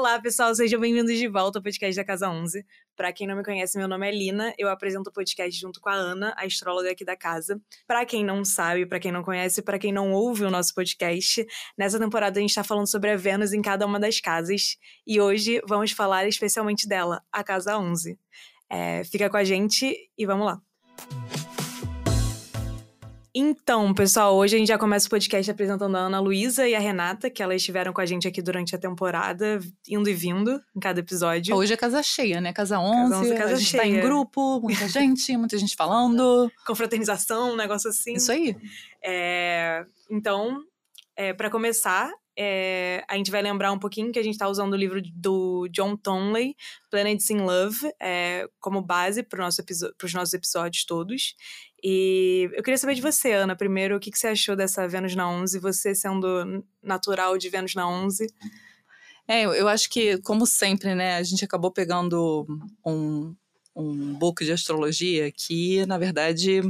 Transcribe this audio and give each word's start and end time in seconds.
Olá, 0.00 0.18
pessoal, 0.18 0.54
sejam 0.54 0.80
bem-vindos 0.80 1.18
de 1.18 1.28
volta 1.28 1.58
ao 1.58 1.62
podcast 1.62 1.94
da 1.94 2.02
Casa 2.02 2.30
11. 2.30 2.64
Para 2.96 3.12
quem 3.12 3.26
não 3.26 3.36
me 3.36 3.44
conhece, 3.44 3.76
meu 3.76 3.86
nome 3.86 4.08
é 4.08 4.10
Lina, 4.10 4.54
eu 4.56 4.70
apresento 4.70 5.10
o 5.10 5.12
podcast 5.12 5.60
junto 5.60 5.78
com 5.78 5.90
a 5.90 5.92
Ana, 5.92 6.32
a 6.38 6.46
astróloga 6.46 6.90
aqui 6.90 7.04
da 7.04 7.14
casa. 7.14 7.60
Para 7.86 8.06
quem 8.06 8.24
não 8.24 8.42
sabe, 8.42 8.86
para 8.86 8.98
quem 8.98 9.12
não 9.12 9.22
conhece, 9.22 9.60
para 9.60 9.78
quem 9.78 9.92
não 9.92 10.10
ouve 10.10 10.42
o 10.42 10.50
nosso 10.50 10.74
podcast, 10.74 11.46
nessa 11.76 11.98
temporada 11.98 12.38
a 12.38 12.40
gente 12.40 12.48
está 12.48 12.64
falando 12.64 12.90
sobre 12.90 13.10
a 13.10 13.16
Vênus 13.18 13.52
em 13.52 13.60
cada 13.60 13.84
uma 13.84 14.00
das 14.00 14.18
casas 14.22 14.78
e 15.06 15.20
hoje 15.20 15.60
vamos 15.68 15.92
falar 15.92 16.26
especialmente 16.26 16.88
dela, 16.88 17.22
a 17.30 17.44
Casa 17.44 17.76
11. 17.76 18.18
É, 18.70 19.04
fica 19.04 19.28
com 19.28 19.36
a 19.36 19.44
gente 19.44 19.94
e 20.16 20.24
vamos 20.24 20.46
lá. 20.46 21.39
Então, 23.34 23.94
pessoal, 23.94 24.34
hoje 24.36 24.56
a 24.56 24.58
gente 24.58 24.68
já 24.68 24.78
começa 24.78 25.06
o 25.06 25.10
podcast 25.10 25.48
apresentando 25.48 25.96
a 25.96 26.00
Ana 26.00 26.18
Luísa 26.18 26.66
e 26.66 26.74
a 26.74 26.80
Renata, 26.80 27.30
que 27.30 27.40
elas 27.40 27.56
estiveram 27.56 27.92
com 27.92 28.00
a 28.00 28.06
gente 28.06 28.26
aqui 28.26 28.42
durante 28.42 28.74
a 28.74 28.78
temporada, 28.78 29.60
indo 29.88 30.10
e 30.10 30.14
vindo 30.14 30.60
em 30.74 30.80
cada 30.80 30.98
episódio. 30.98 31.54
Hoje 31.54 31.72
é 31.72 31.76
casa 31.76 32.02
cheia, 32.02 32.40
né? 32.40 32.52
Casa 32.52 32.80
11, 32.80 33.10
casa 33.10 33.20
11 33.20 33.34
casa 33.36 33.52
a 33.52 33.56
gente 33.56 33.68
cheia. 33.68 33.82
tá 33.84 33.88
em 33.88 34.00
grupo, 34.00 34.60
muita 34.60 34.88
gente, 34.88 35.36
muita 35.36 35.56
gente 35.56 35.76
falando. 35.76 36.50
Confraternização, 36.66 37.52
um 37.52 37.56
negócio 37.56 37.88
assim. 37.88 38.14
Isso 38.14 38.32
aí. 38.32 38.56
É, 39.02 39.84
então, 40.10 40.64
é, 41.14 41.32
para 41.32 41.48
começar, 41.48 42.10
é, 42.42 43.04
a 43.06 43.18
gente 43.18 43.30
vai 43.30 43.42
lembrar 43.42 43.70
um 43.70 43.78
pouquinho 43.78 44.10
que 44.10 44.18
a 44.18 44.22
gente 44.22 44.32
está 44.32 44.48
usando 44.48 44.72
o 44.72 44.76
livro 44.76 45.02
do 45.14 45.68
John 45.68 45.94
Tonley, 45.94 46.56
Planets 46.90 47.28
in 47.28 47.42
Love, 47.42 47.92
é, 48.00 48.48
como 48.58 48.80
base 48.80 49.22
para 49.22 49.44
nosso 49.44 49.62
os 50.02 50.14
nossos 50.14 50.32
episódios 50.32 50.86
todos. 50.86 51.34
E 51.84 52.48
eu 52.54 52.62
queria 52.62 52.78
saber 52.78 52.94
de 52.94 53.02
você, 53.02 53.32
Ana, 53.32 53.54
primeiro, 53.54 53.94
o 53.94 54.00
que, 54.00 54.10
que 54.10 54.18
você 54.18 54.28
achou 54.28 54.56
dessa 54.56 54.88
Vênus 54.88 55.14
na 55.14 55.30
11, 55.30 55.58
você 55.58 55.94
sendo 55.94 56.64
natural 56.82 57.36
de 57.36 57.50
Vênus 57.50 57.74
na 57.74 57.86
11? 57.86 58.26
É, 59.28 59.42
eu 59.42 59.68
acho 59.68 59.90
que, 59.90 60.16
como 60.22 60.46
sempre, 60.46 60.94
né, 60.94 61.16
a 61.16 61.22
gente 61.22 61.44
acabou 61.44 61.70
pegando 61.70 62.46
um, 62.86 63.34
um 63.76 64.14
book 64.14 64.46
de 64.46 64.52
astrologia 64.52 65.30
que, 65.30 65.84
na 65.84 65.98
verdade 65.98 66.62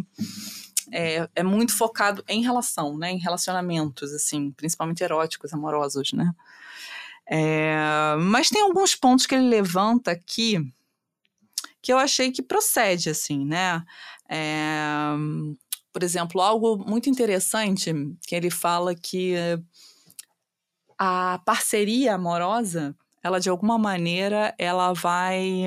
é, 0.92 1.28
é 1.34 1.42
muito 1.42 1.76
focado 1.76 2.24
em 2.28 2.42
relação, 2.42 2.96
né? 2.96 3.10
Em 3.10 3.18
relacionamentos, 3.18 4.12
assim, 4.12 4.50
principalmente 4.52 5.02
eróticos, 5.02 5.52
amorosos, 5.52 6.12
né? 6.12 6.32
É, 7.28 8.16
mas 8.18 8.48
tem 8.48 8.62
alguns 8.62 8.94
pontos 8.94 9.26
que 9.26 9.34
ele 9.34 9.48
levanta 9.48 10.10
aqui 10.10 10.58
que 11.82 11.92
eu 11.92 11.98
achei 11.98 12.30
que 12.30 12.42
procede, 12.42 13.08
assim, 13.08 13.44
né? 13.44 13.82
É, 14.28 15.14
por 15.92 16.02
exemplo, 16.02 16.40
algo 16.40 16.76
muito 16.78 17.08
interessante 17.08 17.92
que 18.26 18.34
ele 18.34 18.50
fala 18.50 18.94
que 18.94 19.34
a 20.98 21.40
parceria 21.44 22.14
amorosa, 22.14 22.94
ela 23.22 23.40
de 23.40 23.48
alguma 23.48 23.78
maneira, 23.78 24.54
ela 24.58 24.92
vai 24.92 25.64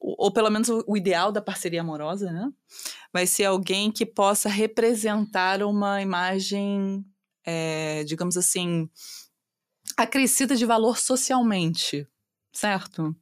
ou 0.00 0.32
pelo 0.32 0.50
menos 0.50 0.68
o 0.68 0.96
ideal 0.96 1.32
da 1.32 1.42
parceria 1.42 1.80
amorosa, 1.80 2.30
né? 2.30 2.50
Vai 3.12 3.26
ser 3.26 3.44
alguém 3.44 3.90
que 3.90 4.06
possa 4.06 4.48
representar 4.48 5.62
uma 5.62 6.00
imagem, 6.00 7.04
é, 7.44 8.04
digamos 8.04 8.36
assim, 8.36 8.88
acrescida 9.96 10.54
de 10.54 10.64
valor 10.64 10.98
socialmente, 10.98 12.06
certo? 12.52 13.14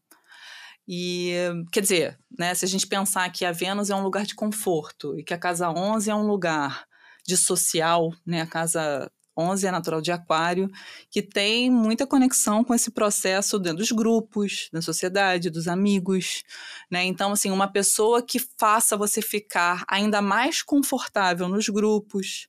E, 0.89 1.33
quer 1.73 1.81
dizer, 1.81 2.19
né, 2.39 2.55
se 2.55 2.65
a 2.65 2.69
gente 2.69 2.87
pensar 2.87 3.29
que 3.31 3.45
a 3.45 3.53
Vênus 3.53 3.91
é 3.91 3.95
um 3.95 4.03
lugar 4.03 4.25
de 4.25 4.35
conforto 4.35 5.19
e 5.19 5.25
que 5.25 5.35
a 5.35 5.39
casa 5.39 5.71
11 5.71 6.11
é 6.11 6.15
um 6.15 6.27
lugar 6.27 6.87
de 7.27 7.37
social, 7.37 8.15
né, 8.25 8.43
a 8.43 8.47
casa 8.47 9.11
11 9.37 9.67
é 9.67 9.71
natural 9.71 10.01
de 10.01 10.11
Aquário, 10.11 10.71
que 11.11 11.21
tem 11.21 11.71
muita 11.71 12.07
conexão 12.07 12.65
com 12.65 12.75
esse 12.75 12.91
processo 12.91 13.59
dentro 13.59 13.79
dos 13.79 13.93
grupos, 13.93 14.69
da 14.73 14.81
sociedade, 14.81 15.51
dos 15.51 15.69
amigos, 15.69 16.43
né? 16.91 17.05
Então, 17.05 17.33
assim, 17.33 17.51
uma 17.51 17.71
pessoa 17.71 18.23
que 18.23 18.39
faça 18.59 18.97
você 18.97 19.21
ficar 19.21 19.85
ainda 19.89 20.23
mais 20.23 20.63
confortável 20.63 21.49
nos 21.49 21.69
grupos, 21.69 22.49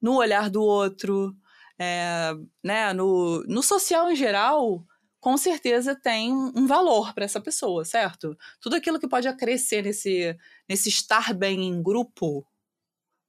no 0.00 0.16
olhar 0.16 0.48
do 0.48 0.62
outro, 0.62 1.34
é, 1.78 2.34
né? 2.62 2.92
No, 2.92 3.42
no 3.44 3.62
social 3.62 4.10
em 4.10 4.16
geral, 4.16 4.84
com 5.20 5.36
certeza 5.36 5.94
tem 5.94 6.32
um 6.32 6.66
valor 6.66 7.12
para 7.12 7.24
essa 7.24 7.40
pessoa, 7.40 7.84
certo? 7.84 8.36
Tudo 8.60 8.76
aquilo 8.76 9.00
que 9.00 9.08
pode 9.08 9.26
acrescer 9.26 9.82
nesse, 9.82 10.36
nesse 10.68 10.88
estar 10.88 11.34
bem 11.34 11.64
em 11.64 11.82
grupo, 11.82 12.46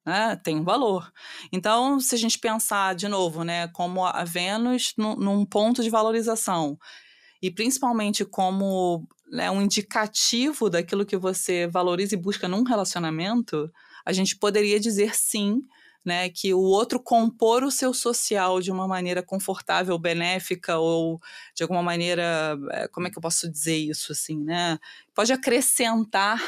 né, 0.10 0.36
tem 0.36 0.58
um 0.58 0.64
valor. 0.64 1.12
Então, 1.52 2.00
se 2.00 2.16
a 2.16 2.18
gente 2.18 2.38
pensar 2.40 2.96
de 2.96 3.08
novo, 3.08 3.44
né, 3.44 3.68
como 3.70 4.06
a 4.06 4.24
Vênus 4.24 4.94
num 4.98 5.46
ponto 5.46 5.82
de 5.82 5.90
valorização, 5.90 6.78
e 7.42 7.50
principalmente 7.50 8.26
como 8.26 9.08
né, 9.32 9.50
um 9.50 9.62
indicativo 9.62 10.70
daquilo 10.70 11.06
que 11.06 11.18
você 11.18 11.68
valoriza 11.68 12.16
e 12.16 12.18
busca 12.18 12.48
num 12.48 12.64
relacionamento, 12.64 13.72
a 14.06 14.12
gente 14.12 14.36
poderia 14.36 14.80
dizer 14.80 15.16
sim, 15.16 15.62
né, 16.04 16.30
que 16.30 16.54
o 16.54 16.62
outro 16.62 17.00
compor 17.00 17.64
o 17.64 17.72
seu 17.72 17.94
social 17.94 18.62
de 18.62 18.72
uma 18.72 18.88
maneira 18.88 19.22
confortável, 19.22 19.98
benéfica 20.00 20.78
ou 20.78 21.20
de 21.56 21.64
alguma 21.64 21.84
maneira, 21.84 22.58
eh, 22.72 22.88
como 22.88 23.08
é 23.08 23.12
que 23.12 23.18
eu 23.18 23.22
posso 23.22 23.50
dizer 23.52 23.78
isso 23.78 24.12
assim, 24.12 24.42
né? 24.44 24.80
Pode 25.14 25.32
acrescentar, 25.34 26.42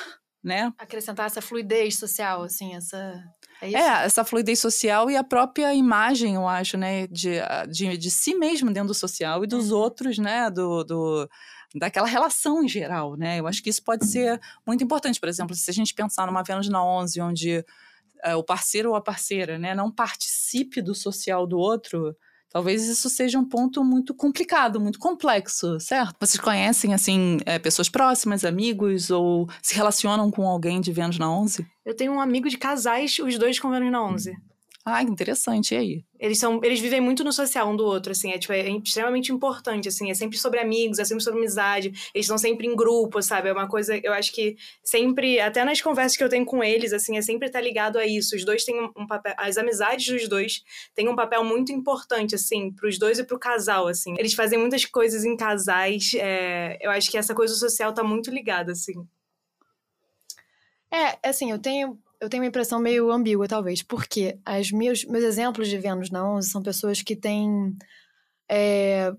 né? 0.44 0.74
Acrescentar 0.78 1.28
essa 1.28 1.42
fluidez 1.42 1.98
social, 1.98 2.44
assim, 2.44 2.76
essa 2.76 3.24
é, 3.62 3.74
é, 3.74 4.06
essa 4.06 4.26
fluidez 4.26 4.60
social 4.60 5.10
e 5.10 5.16
a 5.16 5.24
própria 5.24 5.74
imagem, 5.74 6.36
eu 6.36 6.48
acho, 6.48 6.78
né, 6.78 7.08
de, 7.08 7.36
de, 7.70 7.98
de 7.98 8.12
si 8.12 8.34
mesmo 8.34 8.72
dentro 8.72 8.88
do 8.88 8.94
social 8.94 9.44
e 9.44 9.48
dos 9.48 9.72
uhum. 9.72 9.78
outros, 9.78 10.18
né, 10.18 10.50
do, 10.50 10.84
do, 10.84 11.30
daquela 11.76 12.08
relação 12.08 12.64
em 12.64 12.68
geral, 12.68 13.16
né? 13.16 13.40
Eu 13.40 13.48
acho 13.48 13.62
que 13.62 13.70
isso 13.70 13.84
pode 13.84 14.06
ser 14.08 14.40
muito 14.66 14.84
importante. 14.84 15.20
Por 15.20 15.30
exemplo, 15.30 15.56
se 15.56 15.70
a 15.70 15.74
gente 15.74 15.94
pensar 15.94 16.26
numa 16.26 16.44
Vênus 16.44 16.68
na 16.70 16.84
11, 16.84 17.22
onde 17.22 17.66
é, 18.24 18.36
o 18.36 18.44
parceiro 18.44 18.90
ou 18.90 18.96
a 18.96 19.02
parceira, 19.02 19.58
né, 19.58 19.76
não 19.76 19.92
participe 19.92 20.82
do 20.82 20.96
social 20.96 21.46
do 21.46 21.58
outro, 21.58 22.16
Talvez 22.52 22.88
isso 22.88 23.10
seja 23.10 23.40
um 23.40 23.46
ponto 23.46 23.84
muito 23.84 24.14
complicado, 24.14 24.80
muito 24.80 25.00
complexo, 25.00 25.80
certo? 25.80 26.18
Vocês 26.20 26.40
conhecem, 26.40 26.94
assim, 26.94 27.38
é, 27.46 27.58
pessoas 27.58 27.88
próximas, 27.88 28.44
amigos, 28.44 29.10
ou 29.10 29.48
se 29.62 29.74
relacionam 29.74 30.30
com 30.30 30.46
alguém 30.46 30.82
de 30.82 30.92
Vênus 30.92 31.18
na 31.18 31.32
11? 31.32 31.66
Eu 31.86 31.96
tenho 31.96 32.12
um 32.12 32.20
amigo 32.20 32.50
de 32.50 32.58
casais, 32.58 33.18
os 33.20 33.38
dois 33.38 33.58
com 33.58 33.72
Vênus 33.72 33.92
na 33.92 34.04
11. 34.04 34.36
Ah, 34.84 35.04
interessante. 35.04 35.76
E 35.76 35.78
aí? 35.78 36.06
Eles 36.20 36.40
são, 36.40 36.60
eles 36.64 36.80
vivem 36.80 37.00
muito 37.00 37.24
no 37.24 37.32
social 37.32 37.70
um 37.70 37.76
do 37.76 37.86
outro, 37.86 38.12
assim, 38.12 38.32
é, 38.32 38.38
tipo, 38.38 38.54
é 38.54 38.68
extremamente 38.70 39.32
importante, 39.32 39.88
assim, 39.88 40.10
é 40.10 40.14
sempre 40.14 40.38
sobre 40.38 40.60
amigos, 40.60 40.98
é 40.98 41.06
sempre 41.06 41.24
sobre 41.24 41.40
amizade, 41.40 41.88
eles 42.14 42.26
estão 42.26 42.38
sempre 42.38 42.68
em 42.68 42.76
grupo, 42.76 43.22
sabe? 43.22 43.50
É 43.50 43.54
uma 43.54 43.68
coisa, 43.68 44.00
eu 44.04 44.14
acho 44.14 44.32
que 44.32 44.56
sempre, 44.84 45.40
até 45.40 45.64
nas 45.64 45.82
conversas 45.82 46.18
que 46.18 46.24
eu 46.24 46.30
tenho 46.30 46.46
com 46.46 46.64
eles, 46.64 46.94
assim, 46.94 47.18
é 47.18 47.22
sempre 47.22 47.48
estar 47.48 47.60
tá 47.60 47.66
ligado 47.66 47.98
a 47.98 48.06
isso. 48.06 48.36
Os 48.36 48.44
dois 48.44 48.64
têm 48.64 48.80
um, 48.80 48.92
um 48.98 49.08
papel, 49.08 49.34
as 49.38 49.58
amizades 49.58 50.08
dos 50.08 50.28
dois 50.28 50.64
têm 50.96 51.08
um 51.08 51.16
papel 51.16 51.44
muito 51.44 51.72
importante, 51.72 52.34
assim, 52.36 52.72
pros 52.72 52.98
dois 52.98 53.20
e 53.20 53.24
pro 53.24 53.40
casal, 53.40 53.88
assim. 53.88 54.16
Eles 54.18 54.34
fazem 54.34 54.58
muitas 54.58 54.86
coisas 54.86 55.26
em 55.26 55.36
casais, 55.38 56.12
é, 56.16 56.78
eu 56.82 56.90
acho 56.92 57.10
que 57.10 57.18
essa 57.18 57.36
coisa 57.36 57.54
social 57.56 57.94
tá 57.94 58.04
muito 58.04 58.32
ligada, 58.32 58.72
assim. 58.72 58.94
É, 60.92 61.18
assim, 61.30 61.52
eu 61.52 61.60
tenho 61.60 61.98
eu 62.22 62.30
tenho 62.30 62.44
uma 62.44 62.48
impressão 62.48 62.80
meio 62.80 63.12
ambígua, 63.12 63.48
talvez, 63.48 63.82
porque 63.82 64.40
as 64.46 64.72
meus, 64.72 65.04
meus 65.06 65.24
exemplos 65.24 65.68
de 65.68 65.78
Vênus 65.80 66.12
na 66.12 66.24
11 66.24 66.50
são 66.50 66.62
pessoas 66.62 67.02
que 67.02 67.16
têm 67.16 67.76
é, 68.48 69.12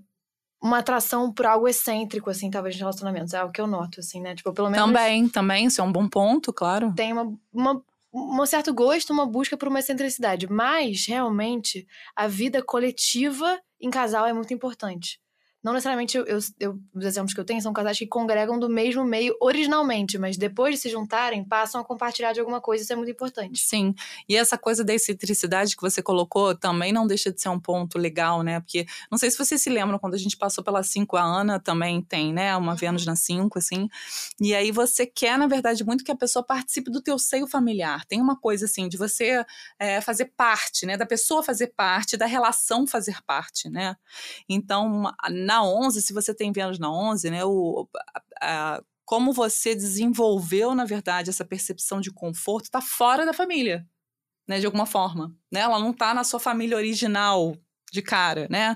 uma 0.63 0.79
atração 0.79 1.33
por 1.33 1.45
algo 1.45 1.67
excêntrico, 1.67 2.31
assim, 2.31 2.49
talvez, 2.49 2.77
de 2.77 2.81
relacionamentos. 2.81 3.35
É 3.35 3.39
algo 3.39 3.53
que 3.53 3.61
eu 3.61 3.67
noto, 3.67 3.99
assim, 3.99 4.21
né? 4.21 4.37
Tipo, 4.37 4.53
pelo 4.53 4.71
menos... 4.71 4.87
Também, 4.87 5.29
também, 5.29 5.67
isso 5.67 5.81
é 5.81 5.85
um 5.85 5.91
bom 5.91 6.09
ponto, 6.09 6.53
claro. 6.53 6.95
Tem 6.95 7.13
uma, 7.13 7.37
uma, 7.53 7.83
um 8.15 8.47
certo 8.47 8.73
gosto, 8.73 9.13
uma 9.13 9.27
busca 9.27 9.57
por 9.57 9.67
uma 9.67 9.81
excentricidade. 9.81 10.47
Mas, 10.49 11.05
realmente, 11.09 11.85
a 12.15 12.29
vida 12.29 12.63
coletiva 12.63 13.61
em 13.81 13.91
casal 13.91 14.27
é 14.27 14.33
muito 14.33 14.55
importante. 14.55 15.21
Não 15.63 15.73
necessariamente 15.73 16.17
eu, 16.17 16.25
eu, 16.27 16.39
eu, 16.59 16.79
os 16.93 17.05
exemplos 17.05 17.33
que 17.33 17.41
eu 17.41 17.45
tenho 17.45 17.63
são 17.63 17.73
casais 17.73 17.99
que 17.99 18.07
congregam 18.07 18.59
do 18.59 18.69
mesmo 18.69 19.05
meio 19.05 19.37
originalmente, 19.41 20.19
mas 20.19 20.37
depois 20.37 20.75
de 20.75 20.81
se 20.81 20.89
juntarem, 20.89 21.45
passam 21.45 21.81
a 21.81 21.85
compartilhar 21.85 22.33
de 22.33 22.41
alguma 22.41 22.61
coisa, 22.61 22.83
isso 22.83 22.93
é 22.93 22.97
muito 22.97 23.11
importante. 23.11 23.61
Sim. 23.61 23.95
E 24.29 24.37
essa 24.37 24.59
coisa 24.59 24.83
da 24.83 24.93
excentricidade 24.93 25.77
que 25.77 25.83
você 25.83 26.03
colocou 26.03 26.55
também 26.55 26.93
não 26.93 27.07
deixa 27.07 27.33
de 27.33 27.41
ser 27.41 27.49
um 27.49 27.61
ponto 27.61 27.97
legal, 27.97 28.43
né? 28.43 28.59
Porque 28.59 28.87
não 29.11 29.19
sei 29.19 29.31
se 29.31 29.39
vocês 29.39 29.63
se 29.63 29.71
lembram, 29.71 29.99
quando 29.99 30.15
a 30.15 30.19
gente 30.19 30.37
passou 30.37 30.65
pela 30.65 30.83
5, 30.83 31.17
a 31.17 31.23
Ana 31.23 31.61
também 31.61 32.03
tem, 32.03 32.33
né? 32.33 32.57
Uma 32.57 32.73
uhum. 32.73 32.79
Vênus 32.79 33.07
na 33.07 33.15
5, 33.15 33.59
assim. 33.59 33.89
E 34.41 34.55
aí 34.55 34.73
você 34.73 35.07
quer, 35.07 35.39
na 35.39 35.47
verdade, 35.47 35.85
muito 35.85 36.03
que 36.03 36.11
a 36.11 36.17
pessoa 36.17 36.45
participe 36.45 36.91
do 36.91 37.01
teu 37.01 37.19
seio 37.19 37.47
familiar. 37.47 38.05
Tem 38.07 38.21
uma 38.21 38.37
coisa 38.37 38.65
assim, 38.65 38.89
de 38.89 38.97
você 38.97 39.45
é, 39.79 40.01
fazer 40.01 40.33
parte, 40.37 40.87
né? 40.87 40.97
Da 40.97 41.07
pessoa 41.07 41.43
fazer 41.43 41.69
parte, 41.69 42.17
da 42.17 42.27
relação 42.27 42.87
fazer 42.87 43.23
parte, 43.23 43.69
né? 43.69 43.97
Então, 44.49 45.13
na 45.31 45.52
na 45.53 45.65
11, 45.65 46.01
se 46.01 46.13
você 46.13 46.35
tem 46.35 46.53
Vênus 46.53 46.79
na 46.79 46.91
11, 46.91 47.31
né, 47.31 47.45
o, 47.45 47.87
a, 48.41 48.77
a, 48.77 48.83
como 49.05 49.33
você 49.33 49.75
desenvolveu, 49.75 50.75
na 50.75 50.85
verdade, 50.85 51.31
essa 51.31 51.45
percepção 51.45 52.01
de 52.01 52.11
conforto 52.11 52.65
está 52.65 52.81
fora 52.81 53.27
da 53.27 53.35
família, 53.35 53.87
né, 54.49 54.59
de 54.59 54.67
alguma 54.67 54.87
forma. 54.87 55.37
Né? 55.53 55.61
Ela 55.61 55.79
não 55.79 55.91
está 55.91 56.15
na 56.15 56.25
sua 56.25 56.41
família 56.41 56.77
original, 56.77 57.55
de 57.93 58.01
cara, 58.01 58.47
né? 58.51 58.75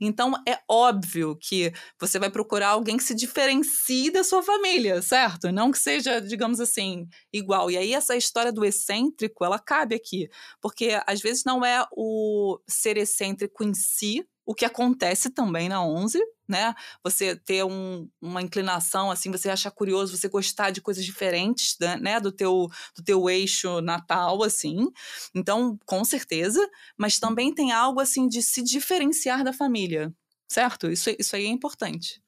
Então 0.00 0.32
é 0.46 0.58
óbvio 0.68 1.36
que 1.40 1.72
você 2.00 2.18
vai 2.18 2.28
procurar 2.28 2.70
alguém 2.70 2.96
que 2.96 3.04
se 3.04 3.14
diferencie 3.14 4.10
da 4.10 4.24
sua 4.24 4.42
família, 4.42 5.00
certo? 5.00 5.52
Não 5.52 5.70
que 5.70 5.78
seja, 5.78 6.20
digamos 6.20 6.58
assim, 6.58 7.08
igual. 7.32 7.70
E 7.70 7.78
aí 7.78 7.94
essa 7.94 8.16
história 8.16 8.52
do 8.52 8.64
excêntrico, 8.64 9.44
ela 9.44 9.60
cabe 9.60 9.94
aqui, 9.94 10.28
porque 10.60 11.00
às 11.06 11.20
vezes 11.20 11.44
não 11.44 11.64
é 11.64 11.86
o 11.92 12.58
ser 12.66 12.96
excêntrico 12.96 13.62
em 13.62 13.72
si 13.72 14.26
o 14.46 14.54
que 14.54 14.64
acontece 14.64 15.28
também 15.28 15.68
na 15.68 15.84
11, 15.84 16.22
né? 16.48 16.72
Você 17.02 17.34
ter 17.34 17.64
um, 17.64 18.08
uma 18.22 18.40
inclinação, 18.40 19.10
assim, 19.10 19.30
você 19.30 19.50
achar 19.50 19.72
curioso, 19.72 20.16
você 20.16 20.28
gostar 20.28 20.70
de 20.70 20.80
coisas 20.80 21.04
diferentes, 21.04 21.76
né? 22.00 22.20
Do 22.20 22.30
teu, 22.30 22.68
do 22.94 23.02
teu 23.02 23.28
eixo 23.28 23.80
natal, 23.80 24.44
assim. 24.44 24.86
Então, 25.34 25.76
com 25.84 26.04
certeza. 26.04 26.64
Mas 26.96 27.18
também 27.18 27.52
tem 27.52 27.72
algo, 27.72 27.98
assim, 27.98 28.28
de 28.28 28.40
se 28.40 28.62
diferenciar 28.62 29.42
da 29.42 29.52
família, 29.52 30.14
certo? 30.48 30.88
Isso, 30.88 31.10
isso 31.18 31.34
aí 31.34 31.44
é 31.44 31.50
importante. 31.50 32.22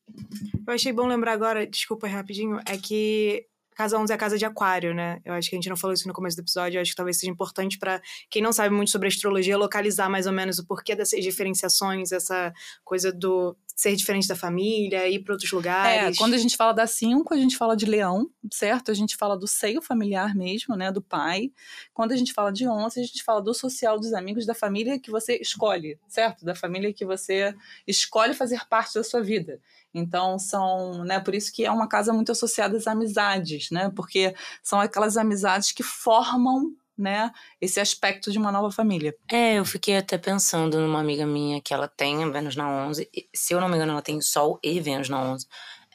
Eu 0.66 0.74
achei 0.74 0.92
bom 0.92 1.06
lembrar 1.06 1.32
agora, 1.32 1.66
desculpa 1.66 2.08
rapidinho, 2.08 2.60
é 2.66 2.76
que 2.76 3.46
Casa 3.78 3.96
11 3.96 4.12
é 4.12 4.16
a 4.16 4.18
casa 4.18 4.36
de 4.36 4.44
aquário, 4.44 4.92
né? 4.92 5.20
Eu 5.24 5.34
acho 5.34 5.48
que 5.48 5.54
a 5.54 5.56
gente 5.56 5.68
não 5.68 5.76
falou 5.76 5.94
isso 5.94 6.08
no 6.08 6.12
começo 6.12 6.36
do 6.36 6.40
episódio, 6.40 6.78
eu 6.78 6.82
acho 6.82 6.90
que 6.90 6.96
talvez 6.96 7.16
seja 7.16 7.30
importante 7.30 7.78
para 7.78 8.02
quem 8.28 8.42
não 8.42 8.52
sabe 8.52 8.74
muito 8.74 8.90
sobre 8.90 9.06
astrologia 9.06 9.56
localizar 9.56 10.08
mais 10.08 10.26
ou 10.26 10.32
menos 10.32 10.58
o 10.58 10.66
porquê 10.66 10.96
dessas 10.96 11.22
diferenciações, 11.22 12.10
essa 12.10 12.52
coisa 12.84 13.12
do 13.12 13.56
ser 13.78 13.94
diferente 13.94 14.26
da 14.26 14.34
família, 14.34 15.08
ir 15.08 15.20
para 15.20 15.34
outros 15.34 15.52
lugares. 15.52 16.16
É, 16.16 16.18
quando 16.18 16.34
a 16.34 16.36
gente 16.36 16.56
fala 16.56 16.72
da 16.72 16.84
5, 16.84 17.32
a 17.32 17.36
gente 17.36 17.56
fala 17.56 17.76
de 17.76 17.86
leão, 17.86 18.28
certo? 18.52 18.90
A 18.90 18.94
gente 18.94 19.16
fala 19.16 19.38
do 19.38 19.46
seio 19.46 19.80
familiar 19.80 20.34
mesmo, 20.34 20.74
né, 20.74 20.90
do 20.90 21.00
pai. 21.00 21.52
Quando 21.94 22.10
a 22.10 22.16
gente 22.16 22.32
fala 22.32 22.52
de 22.52 22.66
11, 22.66 22.98
a 22.98 23.04
gente 23.04 23.22
fala 23.22 23.40
do 23.40 23.54
social, 23.54 23.96
dos 23.96 24.12
amigos, 24.12 24.44
da 24.44 24.52
família 24.52 24.98
que 24.98 25.12
você 25.12 25.36
escolhe, 25.36 25.96
certo? 26.08 26.44
Da 26.44 26.56
família 26.56 26.92
que 26.92 27.04
você 27.04 27.54
escolhe 27.86 28.34
fazer 28.34 28.66
parte 28.68 28.94
da 28.94 29.04
sua 29.04 29.22
vida. 29.22 29.60
Então 29.94 30.40
são, 30.40 31.04
né, 31.04 31.20
por 31.20 31.32
isso 31.32 31.52
que 31.52 31.64
é 31.64 31.70
uma 31.70 31.88
casa 31.88 32.12
muito 32.12 32.32
associada 32.32 32.76
às 32.76 32.88
amizades, 32.88 33.70
né? 33.70 33.92
Porque 33.94 34.34
são 34.60 34.80
aquelas 34.80 35.16
amizades 35.16 35.70
que 35.70 35.84
formam 35.84 36.74
né, 36.98 37.30
esse 37.60 37.78
aspecto 37.78 38.32
de 38.32 38.38
uma 38.38 38.50
nova 38.50 38.70
família. 38.70 39.14
É, 39.30 39.54
eu 39.54 39.64
fiquei 39.64 39.96
até 39.96 40.18
pensando 40.18 40.80
numa 40.80 41.00
amiga 41.00 41.24
minha 41.26 41.60
que 41.60 41.72
ela 41.72 41.86
tem 41.86 42.30
Vênus 42.30 42.56
na 42.56 42.68
11, 42.68 43.08
se 43.34 43.54
eu 43.54 43.60
não 43.60 43.68
me 43.68 43.76
engano 43.76 43.92
ela 43.92 44.02
tem 44.02 44.20
Sol 44.20 44.58
e 44.62 44.80
Vênus 44.80 45.08
na 45.08 45.22
11. 45.22 45.46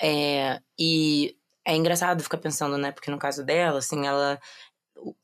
É, 0.01 0.59
e 0.79 1.35
é 1.65 1.75
engraçado 1.75 2.23
ficar 2.23 2.37
pensando, 2.37 2.77
né, 2.77 2.91
porque 2.91 3.11
no 3.11 3.19
caso 3.19 3.43
dela, 3.43 3.79
assim, 3.79 4.07
ela 4.07 4.39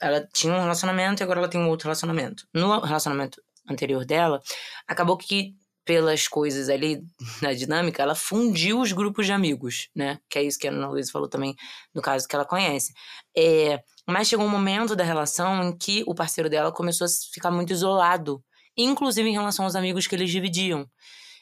ela 0.02 0.28
tinha 0.34 0.54
um 0.54 0.60
relacionamento 0.60 1.22
e 1.22 1.24
agora 1.24 1.40
ela 1.40 1.48
tem 1.48 1.62
um 1.62 1.70
outro 1.70 1.86
relacionamento. 1.86 2.46
No 2.54 2.82
relacionamento 2.82 3.42
anterior 3.70 4.04
dela, 4.06 4.42
acabou 4.88 5.16
que 5.16 5.56
pelas 5.90 6.28
coisas 6.28 6.70
ali 6.70 7.02
na 7.42 7.52
dinâmica, 7.52 8.04
ela 8.04 8.14
fundiu 8.14 8.80
os 8.80 8.92
grupos 8.92 9.26
de 9.26 9.32
amigos, 9.32 9.90
né? 9.96 10.20
Que 10.30 10.38
é 10.38 10.44
isso 10.44 10.60
que 10.60 10.68
a 10.68 10.72
Ana 10.72 10.88
Luísa 10.88 11.12
falou 11.12 11.28
também 11.28 11.56
no 11.96 12.00
caso 12.00 12.28
que 12.28 12.36
ela 12.36 12.46
conhece. 12.46 12.94
É, 13.36 13.82
mas 14.08 14.28
chegou 14.28 14.46
um 14.46 14.50
momento 14.50 14.96
da 14.96 15.04
relação 15.04 15.64
em 15.64 15.76
que 15.76 16.04
o 16.06 16.14
parceiro 16.14 16.48
dela 16.48 16.72
começou 16.72 17.06
a 17.06 17.10
ficar 17.34 17.50
muito 17.50 17.74
isolado, 17.74 18.40
inclusive 18.78 19.28
em 19.28 19.34
relação 19.34 19.66
aos 19.66 19.76
amigos 19.76 20.06
que 20.06 20.14
eles 20.14 20.30
dividiam. 20.30 20.88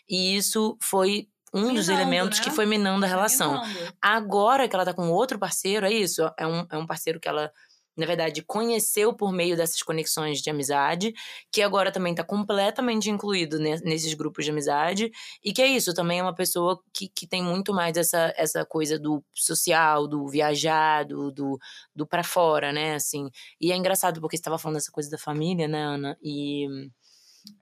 E 0.08 0.38
isso 0.38 0.78
foi 0.82 1.28
um 1.54 1.64
minando, 1.64 1.80
dos 1.80 1.90
elementos 1.90 2.38
né? 2.38 2.46
que 2.46 2.50
foi 2.50 2.66
minando 2.66 3.04
a 3.04 3.10
relação. 3.10 3.62
Minando. 3.68 3.94
Agora 4.02 4.66
que 4.70 4.74
ela 4.74 4.86
tá 4.86 4.94
com 4.94 5.10
outro 5.10 5.38
parceiro, 5.38 5.86
é 5.86 5.92
isso. 5.92 6.22
É 6.40 6.48
um, 6.48 6.66
é 6.72 6.78
um 6.78 6.88
parceiro 6.88 7.20
que 7.20 7.28
ela 7.28 7.52
na 7.98 8.06
verdade, 8.06 8.44
conheceu 8.44 9.12
por 9.12 9.32
meio 9.32 9.58
dessas 9.58 9.82
conexões 9.82 10.40
de 10.40 10.50
amizade, 10.50 11.14
que 11.52 11.64
agora 11.64 11.92
também 11.92 12.14
está 12.14 12.24
completamente 12.24 13.10
incluído 13.10 13.58
nesses 13.60 14.14
grupos 14.14 14.46
de 14.46 14.52
amizade, 14.52 15.12
e 15.44 15.52
que 15.52 15.62
é 15.62 15.68
isso, 15.68 15.94
também 15.96 16.20
é 16.20 16.22
uma 16.24 16.36
pessoa 16.36 16.80
que, 16.94 17.10
que 17.10 17.26
tem 17.26 17.44
muito 17.44 17.74
mais 17.74 17.98
essa, 17.98 18.32
essa 18.38 18.64
coisa 18.64 19.00
do 19.00 19.24
social, 19.34 20.08
do 20.08 20.28
viajar, 20.28 21.06
do, 21.06 21.32
do, 21.32 22.08
para 22.08 22.24
fora, 22.24 22.72
né, 22.72 22.94
assim. 22.96 23.30
E 23.60 23.72
é 23.72 23.76
engraçado 23.76 24.22
porque 24.22 24.38
você 24.38 24.42
estava 24.42 24.60
falando 24.60 24.76
dessa 24.78 24.92
coisa 24.92 25.10
da 25.10 25.18
família, 25.18 25.68
né, 25.68 25.82
Ana, 25.82 26.18
e... 26.22 26.68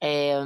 É, 0.01 0.41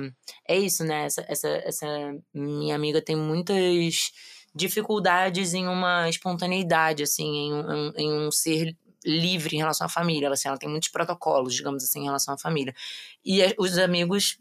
é 0.50 0.58
isso, 0.58 0.84
né? 0.84 1.06
Essa, 1.06 1.26
essa, 1.26 1.48
essa 1.48 1.88
minha 2.34 2.76
amiga 2.76 3.02
tem 3.02 3.16
muitas 3.16 4.12
dificuldades 4.54 5.54
em 5.54 5.66
uma 5.68 6.10
espontaneidade, 6.10 7.04
assim, 7.04 7.24
em 7.26 7.54
um, 7.54 7.94
em 7.96 8.14
um 8.28 8.32
ser 8.32 8.76
livre 9.06 9.56
em 9.56 9.60
relação 9.60 9.86
à 9.86 9.90
família. 9.90 10.28
Ela, 10.28 10.34
assim, 10.34 10.48
ela 10.48 10.58
tem 10.58 10.70
muitos 10.70 10.90
protocolos, 10.90 11.56
digamos 11.56 11.84
assim, 11.84 12.02
em 12.02 12.06
relação 12.06 12.34
à 12.34 12.38
família. 12.38 12.74
E 13.24 13.42
os 13.58 13.78
amigos 13.78 14.38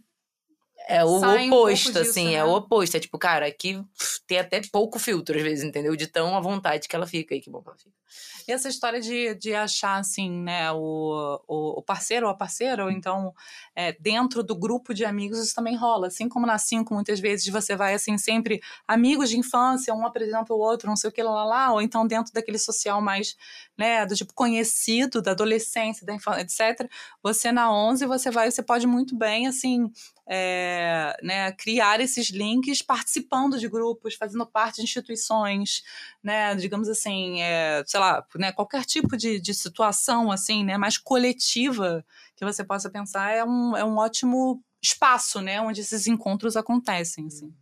é 0.88 1.05
o 1.05 1.20
Sai 1.20 1.49
oposto, 1.49 1.99
um 1.99 2.00
assim, 2.00 2.29
é 2.29 2.31
né? 2.31 2.35
é 2.37 2.44
o 2.44 2.55
oposto. 2.55 2.96
É 2.96 3.00
tipo, 3.00 3.19
cara, 3.19 3.46
aqui 3.46 3.79
tem 4.26 4.38
até 4.38 4.62
pouco 4.73 4.99
filtro, 4.99 5.37
às 5.37 5.43
vezes, 5.43 5.62
entendeu? 5.62 5.94
De 5.94 6.06
tão 6.06 6.35
à 6.35 6.40
vontade 6.40 6.88
que 6.88 6.96
ela 6.96 7.06
fica. 7.06 7.35
E 7.35 7.40
que 7.43 7.50
bom 7.50 7.61
que 7.61 7.69
ela 7.69 7.76
fica. 7.76 7.99
E 8.49 8.52
essa 8.52 8.70
história 8.70 8.99
de, 8.99 9.35
de 9.35 9.55
achar, 9.55 9.99
assim, 9.99 10.31
né, 10.31 10.73
o, 10.73 11.38
o, 11.46 11.82
parceiro 11.82 12.25
ou 12.25 12.32
a 12.32 12.35
parceira, 12.35 12.82
ou 12.82 12.90
então 12.90 13.35
é, 13.76 13.93
dentro 13.93 14.43
do 14.43 14.56
grupo 14.56 14.94
de 14.94 15.05
amigos, 15.05 15.38
isso 15.38 15.55
também 15.55 15.76
rola. 15.76 16.06
Assim 16.06 16.31
como 16.31 16.46
na 16.46 16.56
cinco, 16.56 16.94
muitas 16.94 17.20
vezes 17.20 17.46
você 17.49 17.76
vai, 17.76 17.93
assim, 17.93 18.17
sempre 18.17 18.62
amigos 18.87 19.29
de 19.29 19.38
infância, 19.38 19.93
um 19.93 20.06
apresenta 20.06 20.55
o 20.55 20.58
outro, 20.58 20.88
não 20.88 20.96
sei 20.96 21.11
o 21.11 21.12
que, 21.12 21.23
lá, 21.23 21.31
lá, 21.31 21.44
lá, 21.44 21.73
ou 21.75 21.82
então 21.82 22.06
dentro 22.06 22.32
daquele 22.32 22.56
social 22.56 23.02
mais, 23.02 23.37
né, 23.76 24.06
do 24.06 24.17
tipo 24.17 24.32
conhecido, 24.32 25.20
da 25.20 25.32
adolescência, 25.32 26.06
da 26.06 26.14
infância, 26.14 26.40
etc. 26.40 26.90
Você 27.23 27.52
na 27.52 27.70
11, 27.70 28.06
você 28.06 28.31
vai, 28.31 28.50
você 28.50 28.62
pode 28.62 28.87
muito 28.87 29.14
bem, 29.14 29.46
assim, 29.46 29.93
é, 30.28 31.16
né, 31.22 31.50
criar 31.52 32.00
esses 32.00 32.28
links 32.28 32.82
participando 32.82 33.58
de 33.58 33.66
grupos, 33.69 34.14
fazendo 34.14 34.46
parte 34.46 34.76
de 34.76 34.82
instituições, 34.82 35.82
né, 36.22 36.54
digamos 36.54 36.88
assim, 36.88 37.40
é, 37.40 37.82
sei 37.86 37.98
lá, 37.98 38.25
né, 38.36 38.52
qualquer 38.52 38.84
tipo 38.84 39.16
de, 39.16 39.40
de 39.40 39.54
situação 39.54 40.30
assim, 40.30 40.62
né, 40.64 40.76
mais 40.76 40.98
coletiva 40.98 42.04
que 42.36 42.44
você 42.44 42.62
possa 42.62 42.90
pensar 42.90 43.30
é 43.32 43.42
um, 43.42 43.76
é 43.76 43.84
um 43.84 43.96
ótimo 43.96 44.62
espaço, 44.82 45.40
né, 45.40 45.60
onde 45.60 45.80
esses 45.80 46.06
encontros 46.06 46.56
acontecem, 46.56 47.26
assim. 47.26 47.52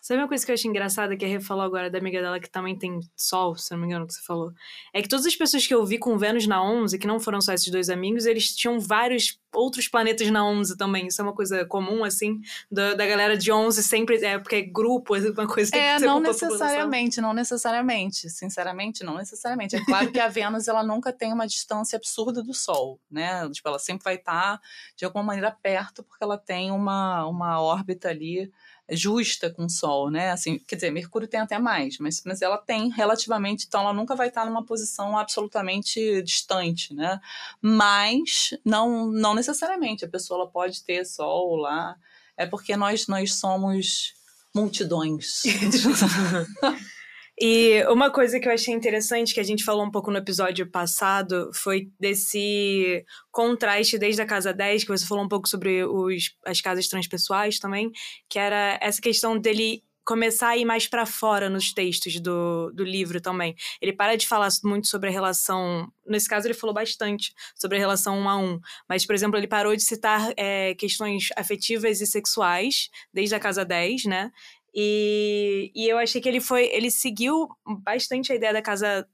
Sabe 0.00 0.20
uma 0.20 0.28
coisa 0.28 0.44
que 0.44 0.52
eu 0.52 0.54
achei 0.54 0.70
engraçada 0.70 1.16
que 1.16 1.24
a 1.24 1.28
Rê 1.28 1.40
falou 1.40 1.64
agora 1.64 1.90
da 1.90 1.98
amiga 1.98 2.20
dela 2.20 2.38
que 2.38 2.48
também 2.48 2.78
tem 2.78 3.00
sol, 3.16 3.56
se 3.56 3.72
não 3.72 3.78
me 3.78 3.86
engano 3.86 4.06
que 4.06 4.14
você 4.14 4.22
falou? 4.22 4.52
É 4.94 5.02
que 5.02 5.08
todas 5.08 5.26
as 5.26 5.34
pessoas 5.34 5.66
que 5.66 5.74
eu 5.74 5.84
vi 5.84 5.98
com 5.98 6.16
Vênus 6.16 6.46
na 6.46 6.62
11, 6.62 6.98
que 6.98 7.06
não 7.06 7.18
foram 7.18 7.40
só 7.40 7.52
esses 7.52 7.70
dois 7.70 7.90
amigos, 7.90 8.24
eles 8.24 8.54
tinham 8.54 8.78
vários 8.78 9.40
outros 9.52 9.88
planetas 9.88 10.30
na 10.30 10.46
11 10.46 10.76
também. 10.76 11.06
Isso 11.06 11.20
é 11.20 11.24
uma 11.24 11.34
coisa 11.34 11.64
comum, 11.64 12.04
assim, 12.04 12.40
da, 12.70 12.94
da 12.94 13.06
galera 13.06 13.36
de 13.36 13.50
11 13.50 13.82
sempre, 13.82 14.22
é 14.24 14.38
porque 14.38 14.56
é 14.56 14.62
grupo, 14.62 15.16
é 15.16 15.20
uma 15.30 15.46
coisa 15.46 15.74
é, 15.74 15.98
que 15.98 16.04
É, 16.04 16.06
não 16.06 16.20
necessariamente, 16.20 17.20
não 17.20 17.32
necessariamente. 17.32 18.30
Sinceramente, 18.30 19.02
não 19.02 19.16
necessariamente. 19.16 19.76
É 19.76 19.84
claro 19.84 20.12
que 20.12 20.20
a 20.20 20.28
Vênus, 20.28 20.68
ela 20.68 20.84
nunca 20.84 21.12
tem 21.12 21.32
uma 21.32 21.46
distância 21.46 21.96
absurda 21.96 22.42
do 22.42 22.54
Sol, 22.54 23.00
né? 23.10 23.48
Tipo, 23.50 23.68
ela 23.68 23.78
sempre 23.78 24.04
vai 24.04 24.16
estar, 24.16 24.60
de 24.94 25.04
alguma 25.04 25.24
maneira, 25.24 25.50
perto, 25.50 26.02
porque 26.02 26.22
ela 26.22 26.38
tem 26.38 26.70
uma, 26.70 27.26
uma 27.26 27.60
órbita 27.60 28.08
ali 28.08 28.50
justa 28.90 29.50
com 29.50 29.64
o 29.64 29.70
Sol, 29.70 30.10
né? 30.10 30.30
Assim, 30.30 30.58
quer 30.58 30.76
dizer, 30.76 30.90
Mercúrio 30.90 31.28
tem 31.28 31.40
até 31.40 31.58
mais, 31.58 31.98
mas, 31.98 32.22
mas 32.24 32.42
ela 32.42 32.58
tem 32.58 32.90
relativamente, 32.90 33.66
então 33.66 33.80
ela 33.80 33.92
nunca 33.92 34.14
vai 34.14 34.28
estar 34.28 34.46
numa 34.46 34.64
posição 34.64 35.16
absolutamente 35.16 36.22
distante, 36.22 36.94
né? 36.94 37.20
Mas 37.60 38.50
não, 38.64 39.06
não 39.06 39.34
necessariamente 39.34 40.04
a 40.04 40.08
pessoa 40.08 40.48
pode 40.48 40.82
ter 40.82 41.04
Sol 41.04 41.56
lá, 41.56 41.96
é 42.36 42.46
porque 42.46 42.76
nós 42.76 43.06
nós 43.06 43.34
somos 43.34 44.14
multidões. 44.54 45.42
E 47.38 47.84
uma 47.88 48.10
coisa 48.10 48.40
que 48.40 48.48
eu 48.48 48.52
achei 48.52 48.72
interessante, 48.72 49.34
que 49.34 49.40
a 49.40 49.44
gente 49.44 49.62
falou 49.62 49.84
um 49.84 49.90
pouco 49.90 50.10
no 50.10 50.16
episódio 50.16 50.70
passado, 50.70 51.50
foi 51.54 51.90
desse 52.00 53.04
contraste 53.30 53.98
desde 53.98 54.22
a 54.22 54.26
casa 54.26 54.54
10, 54.54 54.84
que 54.84 54.90
você 54.90 55.04
falou 55.06 55.22
um 55.22 55.28
pouco 55.28 55.46
sobre 55.46 55.84
os, 55.84 56.30
as 56.46 56.62
casas 56.62 56.88
transpessoais 56.88 57.58
também, 57.58 57.90
que 58.28 58.38
era 58.38 58.78
essa 58.80 59.02
questão 59.02 59.38
dele 59.38 59.82
começar 60.06 60.50
a 60.50 60.56
ir 60.56 60.64
mais 60.64 60.86
para 60.86 61.04
fora 61.04 61.50
nos 61.50 61.74
textos 61.74 62.20
do, 62.20 62.70
do 62.72 62.84
livro 62.84 63.20
também. 63.20 63.56
Ele 63.82 63.92
para 63.92 64.16
de 64.16 64.26
falar 64.26 64.48
muito 64.64 64.86
sobre 64.86 65.10
a 65.10 65.12
relação. 65.12 65.92
Nesse 66.06 66.28
caso, 66.28 66.46
ele 66.46 66.54
falou 66.54 66.72
bastante 66.72 67.34
sobre 67.56 67.76
a 67.76 67.80
relação 67.80 68.16
um 68.16 68.28
a 68.28 68.38
um. 68.38 68.60
Mas, 68.88 69.04
por 69.04 69.14
exemplo, 69.14 69.36
ele 69.36 69.48
parou 69.48 69.74
de 69.74 69.82
citar 69.82 70.32
é, 70.36 70.74
questões 70.76 71.28
afetivas 71.36 72.00
e 72.00 72.06
sexuais 72.06 72.88
desde 73.12 73.34
a 73.34 73.40
casa 73.40 73.64
10, 73.64 74.04
né? 74.04 74.30
E, 74.78 75.72
e 75.74 75.88
eu 75.88 75.96
achei 75.96 76.20
que 76.20 76.28
ele 76.28 76.40
foi. 76.40 76.66
Ele 76.66 76.90
seguiu 76.90 77.48
bastante 77.82 78.30
a 78.30 78.34
ideia 78.34 78.52
da 78.52 78.60
casa, 78.60 79.08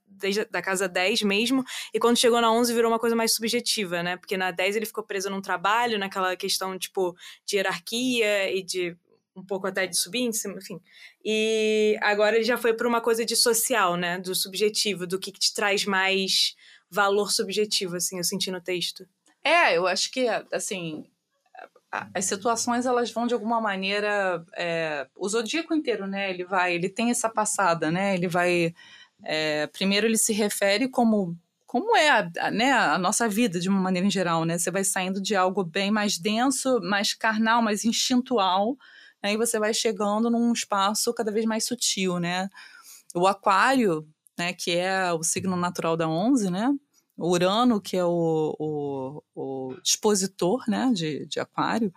da 0.50 0.60
casa 0.60 0.88
10 0.88 1.22
mesmo. 1.22 1.62
E 1.94 2.00
quando 2.00 2.16
chegou 2.16 2.40
na 2.40 2.52
11 2.52 2.74
virou 2.74 2.90
uma 2.90 2.98
coisa 2.98 3.14
mais 3.14 3.32
subjetiva, 3.32 4.02
né? 4.02 4.16
Porque 4.16 4.36
na 4.36 4.50
10 4.50 4.74
ele 4.74 4.86
ficou 4.86 5.04
preso 5.04 5.30
num 5.30 5.40
trabalho, 5.40 6.00
naquela 6.00 6.34
questão, 6.34 6.76
tipo, 6.76 7.14
de 7.46 7.56
hierarquia 7.56 8.52
e 8.52 8.64
de 8.64 8.96
um 9.36 9.46
pouco 9.46 9.68
até 9.68 9.86
de 9.86 9.96
subir 9.96 10.22
em 10.22 10.32
cima, 10.32 10.58
enfim. 10.58 10.80
E 11.24 11.96
agora 12.02 12.34
ele 12.34 12.44
já 12.44 12.58
foi 12.58 12.74
para 12.74 12.88
uma 12.88 13.00
coisa 13.00 13.24
de 13.24 13.36
social, 13.36 13.96
né? 13.96 14.18
Do 14.18 14.34
subjetivo, 14.34 15.06
do 15.06 15.18
que, 15.18 15.30
que 15.30 15.38
te 15.38 15.54
traz 15.54 15.84
mais 15.84 16.56
valor 16.90 17.30
subjetivo, 17.30 17.96
assim, 17.96 18.18
eu 18.18 18.24
senti 18.24 18.50
no 18.50 18.60
texto. 18.60 19.06
É, 19.44 19.76
eu 19.76 19.86
acho 19.86 20.10
que, 20.10 20.26
assim, 20.52 21.06
as 22.14 22.24
situações 22.24 22.86
elas 22.86 23.10
vão 23.10 23.26
de 23.26 23.34
alguma 23.34 23.60
maneira 23.60 24.44
é, 24.56 25.06
o 25.14 25.28
zodíaco 25.28 25.74
inteiro 25.74 26.06
né 26.06 26.30
ele 26.30 26.44
vai 26.44 26.74
ele 26.74 26.88
tem 26.88 27.10
essa 27.10 27.28
passada 27.28 27.90
né 27.90 28.14
ele 28.14 28.28
vai 28.28 28.74
é, 29.22 29.66
primeiro 29.66 30.06
ele 30.06 30.16
se 30.16 30.32
refere 30.32 30.88
como 30.88 31.36
como 31.72 31.96
é 31.96 32.10
a, 32.10 32.50
né, 32.50 32.70
a 32.70 32.98
nossa 32.98 33.26
vida 33.26 33.58
de 33.58 33.66
uma 33.66 33.80
maneira 33.80 34.06
em 34.06 34.10
geral, 34.10 34.44
né? 34.44 34.58
Você 34.58 34.70
vai 34.70 34.84
saindo 34.84 35.22
de 35.22 35.34
algo 35.34 35.64
bem 35.64 35.90
mais 35.90 36.18
denso, 36.18 36.78
mais 36.82 37.14
carnal, 37.14 37.62
mais 37.62 37.82
instintual, 37.82 38.76
né? 39.22 39.32
e 39.32 39.38
você 39.38 39.58
vai 39.58 39.72
chegando 39.72 40.28
num 40.28 40.52
espaço 40.52 41.14
cada 41.14 41.32
vez 41.32 41.46
mais 41.46 41.64
sutil, 41.64 42.18
né? 42.18 42.50
O 43.14 43.26
aquário, 43.26 44.06
né, 44.38 44.52
que 44.52 44.72
é 44.72 45.14
o 45.14 45.22
signo 45.22 45.56
natural 45.56 45.96
da 45.96 46.06
11, 46.06 46.50
né? 46.50 46.68
O 47.16 47.30
Urano, 47.30 47.80
que 47.80 47.96
é 47.96 48.04
o, 48.04 48.56
o, 48.58 49.22
o 49.34 49.76
dispositor, 49.82 50.62
né, 50.68 50.90
de, 50.94 51.26
de 51.26 51.38
aquário, 51.38 51.92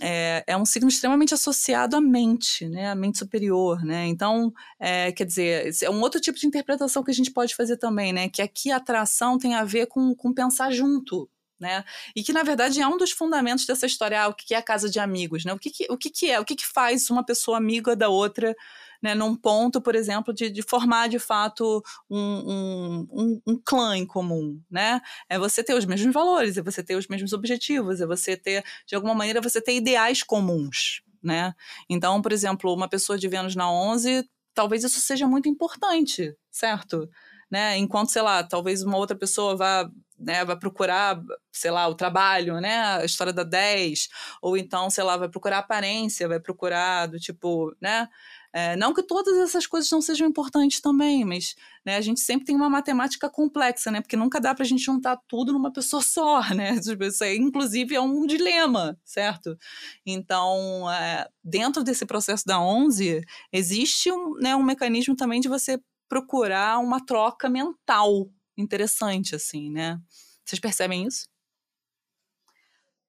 é, 0.00 0.42
é, 0.46 0.56
um 0.56 0.64
signo 0.64 0.88
extremamente 0.88 1.34
associado 1.34 1.96
à 1.96 2.00
mente, 2.00 2.66
né, 2.68 2.90
à 2.90 2.94
mente 2.94 3.18
superior, 3.18 3.84
né, 3.84 4.06
então, 4.06 4.52
é, 4.78 5.12
quer 5.12 5.24
dizer, 5.24 5.70
é 5.82 5.90
um 5.90 6.00
outro 6.00 6.20
tipo 6.20 6.38
de 6.38 6.46
interpretação 6.46 7.02
que 7.02 7.10
a 7.10 7.14
gente 7.14 7.30
pode 7.30 7.54
fazer 7.54 7.76
também, 7.76 8.12
né, 8.12 8.28
que 8.28 8.42
aqui 8.42 8.70
a 8.70 8.76
atração 8.76 9.38
tem 9.38 9.54
a 9.54 9.64
ver 9.64 9.86
com, 9.86 10.14
com 10.14 10.32
pensar 10.32 10.70
junto, 10.72 11.28
né? 11.60 11.84
E 12.16 12.22
que, 12.24 12.32
na 12.32 12.42
verdade, 12.42 12.80
é 12.80 12.88
um 12.88 12.96
dos 12.96 13.10
fundamentos 13.10 13.66
dessa 13.66 13.84
história, 13.84 14.22
ah, 14.22 14.28
o 14.28 14.34
que 14.34 14.54
é 14.54 14.56
a 14.56 14.62
casa 14.62 14.88
de 14.88 14.98
amigos, 14.98 15.44
né? 15.44 15.52
O 15.52 15.58
que, 15.58 15.70
que 15.70 15.86
o 15.90 15.98
que, 15.98 16.08
que 16.08 16.30
é, 16.30 16.40
o 16.40 16.44
que, 16.44 16.56
que 16.56 16.66
faz 16.66 17.10
uma 17.10 17.22
pessoa 17.22 17.58
amiga 17.58 17.94
da 17.94 18.08
outra 18.08 18.56
né, 19.02 19.14
num 19.14 19.34
ponto, 19.34 19.80
por 19.80 19.94
exemplo, 19.94 20.32
de, 20.32 20.50
de 20.50 20.62
formar 20.62 21.08
de 21.08 21.18
fato 21.18 21.82
um, 22.08 23.06
um, 23.10 23.40
um, 23.46 23.60
clã 23.64 23.96
em 23.96 24.06
comum, 24.06 24.60
né? 24.70 25.00
É 25.28 25.38
você 25.38 25.64
ter 25.64 25.74
os 25.74 25.84
mesmos 25.84 26.12
valores, 26.12 26.56
é 26.56 26.62
você 26.62 26.82
ter 26.82 26.96
os 26.96 27.08
mesmos 27.08 27.32
objetivos, 27.32 28.00
é 28.00 28.06
você 28.06 28.36
ter, 28.36 28.64
de 28.86 28.94
alguma 28.94 29.14
maneira, 29.14 29.40
você 29.40 29.60
ter 29.60 29.74
ideais 29.74 30.22
comuns, 30.22 31.02
né? 31.22 31.54
Então, 31.88 32.20
por 32.20 32.32
exemplo, 32.32 32.72
uma 32.74 32.88
pessoa 32.88 33.18
de 33.18 33.28
Vênus 33.28 33.56
na 33.56 33.70
11, 33.70 34.28
talvez 34.54 34.84
isso 34.84 35.00
seja 35.00 35.26
muito 35.26 35.48
importante, 35.48 36.34
certo? 36.50 37.08
Né? 37.50 37.76
Enquanto, 37.78 38.10
sei 38.10 38.22
lá, 38.22 38.44
talvez 38.44 38.82
uma 38.82 38.96
outra 38.96 39.16
pessoa 39.16 39.56
vá 39.56 39.90
né, 40.20 40.44
vai 40.44 40.56
procurar, 40.56 41.20
sei 41.50 41.70
lá, 41.70 41.88
o 41.88 41.94
trabalho, 41.94 42.60
né, 42.60 42.78
a 42.82 43.04
história 43.04 43.32
da 43.32 43.42
10, 43.42 44.08
ou 44.42 44.56
então, 44.56 44.90
sei 44.90 45.02
lá, 45.02 45.16
vai 45.16 45.28
procurar 45.28 45.58
aparência, 45.58 46.28
vai 46.28 46.38
procurar 46.38 47.06
do 47.06 47.18
tipo, 47.18 47.74
né, 47.80 48.06
é, 48.52 48.74
não 48.76 48.92
que 48.92 49.02
todas 49.02 49.36
essas 49.38 49.66
coisas 49.66 49.88
não 49.90 50.02
sejam 50.02 50.26
importantes 50.26 50.80
também, 50.80 51.24
mas 51.24 51.54
né, 51.84 51.96
a 51.96 52.00
gente 52.00 52.20
sempre 52.20 52.44
tem 52.44 52.56
uma 52.56 52.68
matemática 52.68 53.30
complexa, 53.30 53.90
né? 53.90 54.00
Porque 54.00 54.16
nunca 54.16 54.40
dá 54.40 54.52
para 54.54 54.64
a 54.64 54.66
gente 54.66 54.82
juntar 54.82 55.16
tudo 55.28 55.52
numa 55.52 55.72
pessoa 55.72 56.02
só, 56.02 56.40
né? 56.54 56.74
Isso 56.74 57.22
aí, 57.22 57.36
inclusive, 57.36 57.94
é 57.94 58.00
um 58.00 58.26
dilema, 58.26 58.98
certo? 59.04 59.56
Então, 60.04 60.90
é, 60.90 61.28
dentro 61.44 61.84
desse 61.84 62.04
processo 62.04 62.44
da 62.44 62.60
11, 62.60 63.22
existe 63.52 64.10
um, 64.10 64.34
né, 64.34 64.56
um 64.56 64.64
mecanismo 64.64 65.14
também 65.14 65.40
de 65.40 65.48
você 65.48 65.80
procurar 66.08 66.80
uma 66.80 67.04
troca 67.04 67.48
mental 67.48 68.28
interessante, 68.58 69.36
assim, 69.36 69.70
né? 69.70 70.00
Vocês 70.44 70.58
percebem 70.58 71.06
isso? 71.06 71.28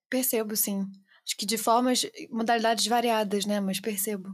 Percebo, 0.08 0.56
sim. 0.56 0.86
Acho 1.26 1.36
que 1.36 1.46
de 1.46 1.58
formas, 1.58 2.06
modalidades 2.30 2.86
variadas, 2.86 3.46
né? 3.46 3.60
Mas 3.60 3.80
percebo. 3.80 4.30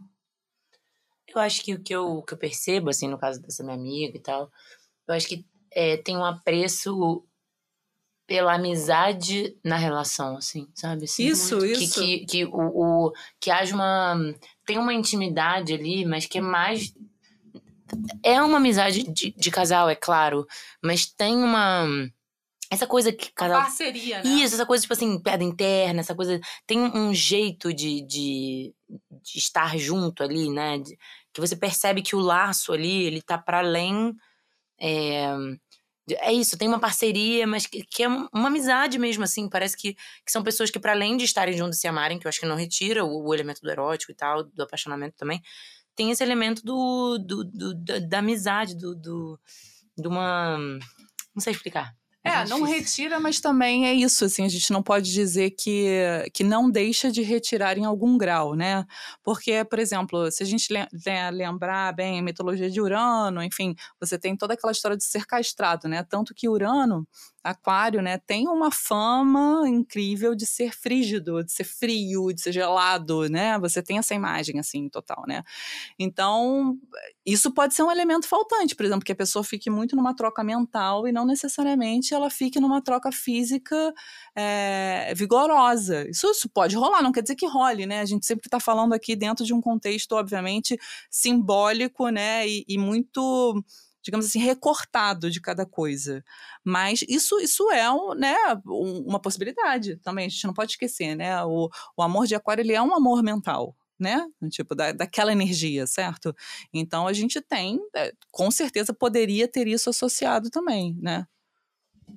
Eu 1.34 1.42
acho 1.42 1.62
que 1.62 1.74
o 1.74 1.82
que 1.82 1.94
eu, 1.94 2.22
que 2.22 2.34
eu 2.34 2.38
percebo, 2.38 2.90
assim, 2.90 3.08
no 3.08 3.18
caso 3.18 3.42
dessa 3.42 3.64
minha 3.64 3.76
amiga 3.76 4.18
e 4.18 4.22
tal, 4.22 4.52
eu 5.08 5.14
acho 5.14 5.28
que 5.28 5.46
é, 5.72 5.98
tem 5.98 6.18
um 6.18 6.26
apreço 6.26 7.24
pela 8.26 8.56
amizade 8.56 9.58
na 9.64 9.78
relação, 9.78 10.36
assim, 10.36 10.68
sabe? 10.76 11.06
Assim, 11.06 11.26
isso, 11.28 11.60
que, 11.60 11.66
isso. 11.72 12.02
Que, 12.02 12.20
que, 12.20 12.26
que, 12.26 12.46
o, 12.46 13.08
o, 13.08 13.14
que 13.40 13.50
haja 13.50 13.74
uma... 13.74 14.18
Tem 14.66 14.78
uma 14.78 14.94
intimidade 14.94 15.74
ali, 15.74 16.06
mas 16.06 16.26
que 16.26 16.38
é 16.38 16.42
mais... 16.42 16.94
É 18.22 18.42
uma 18.42 18.58
amizade 18.58 19.04
de, 19.04 19.32
de 19.32 19.52
casal, 19.52 19.90
é 19.90 19.96
claro, 19.96 20.46
mas 20.84 21.06
tem 21.06 21.38
uma... 21.38 21.88
Essa 22.70 22.86
coisa 22.86 23.14
que 23.14 23.32
casal. 23.32 23.62
Parceria, 23.62 24.22
né? 24.22 24.30
Isso, 24.30 24.56
essa 24.56 24.66
coisa, 24.66 24.82
tipo 24.82 24.94
assim, 24.94 25.20
piada 25.20 25.44
interna, 25.44 26.02
essa 26.02 26.14
coisa. 26.14 26.40
Tem 26.66 26.80
um 26.80 27.14
jeito 27.14 27.74
de, 27.74 28.06
de, 28.06 28.74
de 28.90 29.38
estar 29.38 29.78
junto 29.78 30.22
ali, 30.22 30.50
né? 30.50 30.78
De, 30.78 30.98
que 31.34 31.40
você 31.40 31.56
percebe 31.56 32.02
que 32.02 32.16
o 32.16 32.20
laço 32.20 32.74
ali, 32.74 33.04
ele 33.04 33.22
tá 33.22 33.38
para 33.38 33.60
além. 33.60 34.14
É, 34.80 35.28
é 36.20 36.32
isso, 36.32 36.58
tem 36.58 36.68
uma 36.68 36.80
parceria, 36.80 37.46
mas 37.46 37.66
que, 37.66 37.84
que, 37.84 38.04
é 38.04 38.08
uma 38.08 38.48
amizade 38.48 38.98
mesmo, 38.98 39.24
assim. 39.24 39.50
Parece 39.50 39.76
que, 39.76 39.94
que 39.94 40.32
são 40.32 40.42
pessoas 40.44 40.72
que, 40.72 40.80
para 40.80 40.94
além 40.94 41.18
de 41.18 41.26
estarem 41.26 41.56
juntos 41.56 41.78
e 41.78 41.82
se 41.82 41.88
amarem, 41.88 42.18
que 42.18 42.26
eu 42.26 42.30
acho 42.30 42.40
que 42.40 42.46
não 42.46 42.56
retira 42.56 43.04
o, 43.04 43.28
o, 43.28 43.34
elemento 43.34 43.62
do 43.62 43.70
erótico 43.70 44.12
e 44.12 44.16
tal, 44.16 44.44
do 44.44 44.64
apaixonamento 44.64 45.16
também, 45.18 45.42
tem 45.96 46.12
esse 46.12 46.24
elemento 46.24 46.64
do, 46.64 47.18
do, 47.18 47.44
do 47.44 47.74
da, 47.76 48.00
da, 48.00 48.20
amizade, 48.20 48.76
do, 48.76 48.96
do, 48.96 49.40
de 49.98 50.08
uma. 50.08 50.58
Não 50.58 51.42
sei 51.42 51.54
explicar. 51.54 51.94
É, 52.28 52.46
não 52.48 52.64
retira, 52.64 53.20
mas 53.20 53.40
também 53.40 53.88
é 53.88 53.94
isso, 53.94 54.26
assim, 54.26 54.46
a 54.46 54.50
gente 54.50 54.72
não 54.72 54.84
pode 54.84 55.12
dizer 55.12 55.52
que, 55.52 55.90
que 56.34 56.44
não 56.44 56.70
deixa 56.70 57.12
de 57.12 57.22
retirar 57.22 57.78
em 57.78 57.86
algum 57.86 58.18
grau, 58.18 58.56
né? 58.56 58.86
Porque, 59.24 59.64
por 59.66 59.80
exemplo, 59.80 60.30
se 60.32 60.44
a 60.44 60.46
gente 60.46 60.74
lembrar 61.32 61.94
bem 61.94 62.20
a 62.20 62.24
mitologia 62.24 62.70
de 62.70 62.82
Urano, 62.82 63.42
enfim, 63.44 63.76
você 64.00 64.18
tem 64.18 64.36
toda 64.36 64.54
aquela 64.54 64.72
história 64.72 64.98
de 64.98 65.04
ser 65.04 65.26
castrado, 65.26 65.88
né? 65.88 66.04
Tanto 66.04 66.34
que 66.34 66.50
Urano 66.50 67.08
Aquário, 67.52 68.02
né, 68.02 68.18
tem 68.18 68.48
uma 68.48 68.72
fama 68.72 69.68
incrível 69.68 70.36
de 70.36 70.46
ser 70.46 70.74
frígido, 70.76 71.44
de 71.44 71.52
ser 71.52 71.64
frio, 71.64 72.34
de 72.34 72.42
ser 72.42 72.52
gelado, 72.52 73.30
né? 73.30 73.58
Você 73.60 73.82
tem 73.84 73.98
essa 73.98 74.16
imagem 74.16 74.60
assim 74.60 74.90
total, 74.90 75.24
né? 75.28 75.44
Então, 76.00 76.78
isso 77.26 77.52
pode 77.52 77.74
ser 77.76 77.84
um 77.84 77.92
elemento 77.92 78.28
faltante, 78.28 78.76
por 78.76 78.86
exemplo, 78.86 79.06
que 79.06 79.12
a 79.12 79.16
pessoa 79.16 79.44
fique 79.44 79.70
muito 79.70 79.96
numa 79.96 80.16
troca 80.16 80.44
mental 80.44 81.08
e 81.08 81.12
não 81.12 81.26
necessariamente 81.26 82.14
ela 82.14 82.30
fique 82.30 82.60
numa 82.60 82.82
troca 82.82 83.12
física 83.12 83.94
é, 84.36 85.14
vigorosa. 85.16 86.10
Isso, 86.10 86.28
isso 86.32 86.50
pode 86.50 86.76
rolar, 86.76 87.02
não 87.02 87.12
quer 87.12 87.22
dizer 87.22 87.36
que 87.36 87.48
role, 87.48 87.86
né? 87.86 88.02
A 88.02 88.06
gente 88.06 88.26
sempre 88.26 88.48
está 88.48 88.60
falando 88.60 88.94
aqui 88.94 89.16
dentro 89.16 89.46
de 89.46 89.54
um 89.54 89.62
contexto, 89.62 90.14
obviamente, 90.14 90.78
simbólico, 91.10 92.10
né? 92.10 92.48
e, 92.48 92.66
e 92.68 92.78
muito 92.78 93.64
digamos 94.08 94.26
assim, 94.26 94.40
recortado 94.40 95.30
de 95.30 95.42
cada 95.42 95.66
coisa. 95.66 96.24
Mas 96.64 97.04
isso, 97.10 97.38
isso 97.42 97.70
é 97.72 97.92
um, 97.92 98.14
né, 98.14 98.36
uma 98.66 99.20
possibilidade 99.20 99.98
também, 99.98 100.28
a 100.28 100.30
gente 100.30 100.48
não 100.48 100.54
pode 100.54 100.72
esquecer, 100.72 101.14
né? 101.14 101.44
O, 101.44 101.70
o 101.98 102.02
amor 102.02 102.26
de 102.26 102.36
aquário, 102.36 102.62
ele 102.62 102.72
é 102.72 102.82
um 102.82 102.96
amor 102.96 103.22
mental, 103.22 103.76
né? 104.00 104.26
Tipo, 104.50 104.74
da, 104.74 104.94
daquela 104.94 105.34
energia, 105.34 105.86
certo? 105.86 106.34
Então 106.74 107.06
a 107.06 107.12
gente 107.12 107.42
tem, 107.42 107.82
é, 107.94 108.14
com 108.32 108.50
certeza 108.50 108.94
poderia 108.94 109.46
ter 109.46 109.68
isso 109.68 109.90
associado 109.90 110.50
também, 110.50 110.98
né? 111.02 111.28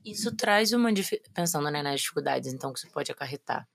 Isso 0.04 0.34
traz 0.36 0.72
uma 0.72 0.90
pensando 1.34 1.68
né, 1.72 1.82
nas 1.82 2.00
dificuldades 2.00 2.52
então 2.52 2.72
que 2.72 2.78
isso 2.78 2.90
pode 2.92 3.10
acarretar. 3.10 3.68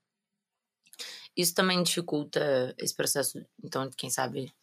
Isso 1.36 1.53
também 1.53 1.84
dificulta 1.84 2.74
esse 2.77 2.95
processo, 2.95 3.45
então, 3.62 3.89
quem 3.98 4.10
sabe, 4.10 4.55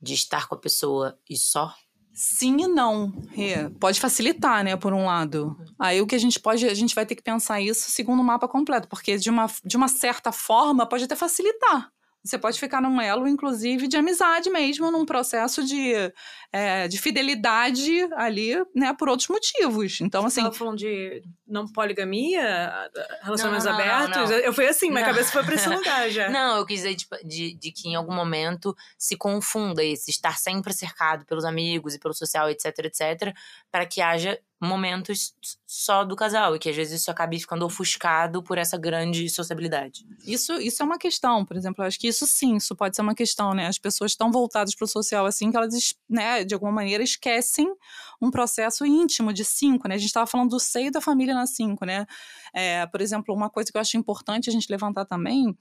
de 0.00 0.14
estar 0.14 0.48
com 0.48 0.54
a 0.54 0.58
pessoa 0.58 1.20
e 1.28 1.36
só 1.36 1.74
Sim 2.16 2.62
e 2.62 2.66
não. 2.66 3.12
É, 3.36 3.68
pode 3.78 4.00
facilitar, 4.00 4.64
né, 4.64 4.74
por 4.74 4.94
um 4.94 5.04
lado. 5.04 5.54
Aí 5.78 6.00
o 6.00 6.06
que 6.06 6.14
a 6.14 6.18
gente 6.18 6.40
pode, 6.40 6.66
a 6.66 6.72
gente 6.72 6.94
vai 6.94 7.04
ter 7.04 7.14
que 7.14 7.22
pensar 7.22 7.60
isso 7.60 7.90
segundo 7.90 8.20
o 8.20 8.24
mapa 8.24 8.48
completo, 8.48 8.88
porque 8.88 9.18
de 9.18 9.28
uma, 9.28 9.46
de 9.62 9.76
uma 9.76 9.86
certa 9.86 10.32
forma 10.32 10.88
pode 10.88 11.04
até 11.04 11.14
facilitar. 11.14 11.92
Você 12.24 12.38
pode 12.38 12.58
ficar 12.58 12.80
num 12.80 13.00
elo, 13.00 13.28
inclusive, 13.28 13.86
de 13.86 13.96
amizade 13.96 14.50
mesmo, 14.50 14.90
num 14.90 15.04
processo 15.04 15.62
de, 15.62 15.92
é, 16.50 16.88
de 16.88 16.98
fidelidade 16.98 18.02
ali, 18.14 18.54
né, 18.74 18.92
por 18.94 19.08
outros 19.08 19.28
motivos. 19.28 20.00
Então, 20.00 20.22
Você 20.22 20.40
assim. 20.40 20.50
Você 20.50 20.58
falando 20.58 20.78
de 20.78 21.22
não 21.46 21.66
poligamia, 21.68 22.90
relacionamentos 23.22 23.64
não, 23.64 23.72
não, 23.72 23.80
abertos? 23.80 24.30
Não, 24.30 24.36
eu 24.38 24.52
fui 24.52 24.66
assim, 24.66 24.90
minha 24.90 25.04
cabeça 25.04 25.30
foi 25.30 25.44
pra 25.44 25.54
esse 25.54 25.68
lugar 25.68 26.10
já. 26.10 26.28
Não, 26.36 26.56
eu 26.56 26.66
quis 26.66 26.82
dizer 26.82 26.94
de, 26.94 27.06
de, 27.24 27.54
de, 27.54 27.72
que 27.72 27.88
em 27.88 27.94
algum 27.94 28.14
momento 28.14 28.76
se 28.98 29.16
confunda 29.16 29.82
esse 29.82 30.10
estar 30.10 30.38
sempre 30.38 30.72
cercado 30.72 31.24
pelos 31.24 31.44
amigos 31.44 31.94
e 31.94 31.98
pelo 31.98 32.14
social, 32.14 32.50
etc, 32.50 32.66
etc, 32.78 33.34
para 33.70 33.86
que 33.86 34.00
haja 34.00 34.38
momentos 34.60 35.34
só 35.66 36.04
do 36.04 36.16
casal 36.16 36.56
e 36.56 36.58
que 36.58 36.70
às 36.70 36.76
vezes 36.76 37.00
isso 37.00 37.10
acabe 37.10 37.38
ficando 37.38 37.66
ofuscado 37.66 38.42
por 38.42 38.56
essa 38.56 38.78
grande 38.78 39.28
sociabilidade. 39.28 40.06
Isso, 40.26 40.54
isso 40.54 40.82
é 40.82 40.86
uma 40.86 40.98
questão, 40.98 41.44
por 41.44 41.56
exemplo, 41.56 41.82
eu 41.84 41.86
acho 41.86 41.98
que 41.98 42.08
isso 42.08 42.26
sim, 42.26 42.56
isso 42.56 42.74
pode 42.74 42.96
ser 42.96 43.02
uma 43.02 43.14
questão, 43.14 43.52
né? 43.52 43.66
As 43.66 43.78
pessoas 43.78 44.12
estão 44.12 44.32
voltadas 44.32 44.74
para 44.74 44.84
o 44.84 44.88
social 44.88 45.26
assim 45.26 45.50
que 45.50 45.56
elas, 45.56 45.94
né, 46.08 46.42
de 46.44 46.54
alguma 46.54 46.72
maneira 46.72 47.04
esquecem 47.04 47.70
um 48.20 48.30
processo 48.30 48.86
íntimo 48.86 49.32
de 49.32 49.44
cinco, 49.44 49.88
né? 49.88 49.96
A 49.96 49.98
gente 49.98 50.08
estava 50.08 50.26
falando 50.26 50.50
do 50.50 50.60
seio 50.60 50.90
da 50.90 51.00
família 51.00 51.34
na 51.36 51.46
cinco, 51.46 51.84
né? 51.84 52.06
É, 52.52 52.86
por 52.86 53.00
exemplo, 53.00 53.34
uma 53.34 53.50
coisa 53.50 53.70
que 53.70 53.76
eu 53.76 53.80
acho 53.80 53.96
importante 53.96 54.50
a 54.50 54.52
gente 54.52 54.70
levantar 54.70 55.04
também, 55.04 55.56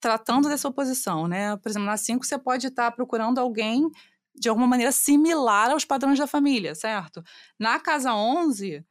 tratando 0.00 0.48
dessa 0.48 0.68
oposição, 0.68 1.26
né? 1.26 1.56
Por 1.56 1.68
exemplo, 1.68 1.86
na 1.86 1.96
cinco 1.96 2.24
você 2.24 2.38
pode 2.38 2.66
estar 2.68 2.90
tá 2.90 2.90
procurando 2.90 3.38
alguém 3.38 3.90
de 4.34 4.48
alguma 4.48 4.66
maneira 4.66 4.92
similar 4.92 5.70
aos 5.70 5.84
padrões 5.84 6.18
da 6.18 6.26
família, 6.26 6.74
certo? 6.74 7.22
Na 7.58 7.80
casa 7.80 8.14
11, 8.14 8.84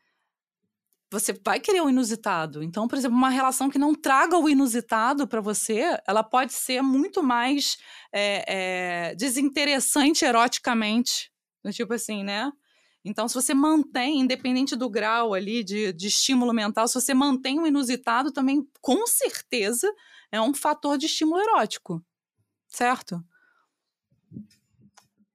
você 1.09 1.33
vai 1.43 1.59
querer 1.59 1.81
o 1.81 1.89
inusitado. 1.89 2.61
Então, 2.61 2.87
por 2.87 2.97
exemplo, 2.97 3.17
uma 3.17 3.29
relação 3.29 3.69
que 3.69 3.79
não 3.79 3.95
traga 3.95 4.37
o 4.37 4.49
inusitado 4.49 5.27
para 5.27 5.39
você, 5.39 5.97
ela 6.05 6.23
pode 6.23 6.53
ser 6.53 6.81
muito 6.81 7.23
mais 7.23 7.77
é, 8.11 9.11
é, 9.11 9.15
desinteressante 9.15 10.25
eroticamente. 10.25 11.31
Tipo 11.71 11.93
assim, 11.93 12.23
né? 12.23 12.51
Então, 13.07 13.27
se 13.27 13.33
você 13.33 13.53
mantém, 13.53 14.19
independente 14.19 14.75
do 14.75 14.89
grau 14.89 15.33
ali 15.33 15.63
de, 15.63 15.93
de 15.93 16.07
estímulo 16.07 16.53
mental, 16.53 16.87
se 16.87 16.95
você 16.95 17.13
mantém 17.13 17.59
o 17.59 17.65
inusitado, 17.65 18.31
também, 18.31 18.67
com 18.81 19.07
certeza, 19.07 19.89
é 20.31 20.41
um 20.41 20.53
fator 20.53 20.97
de 20.97 21.05
estímulo 21.05 21.41
erótico. 21.41 22.03
Certo? 22.67 23.23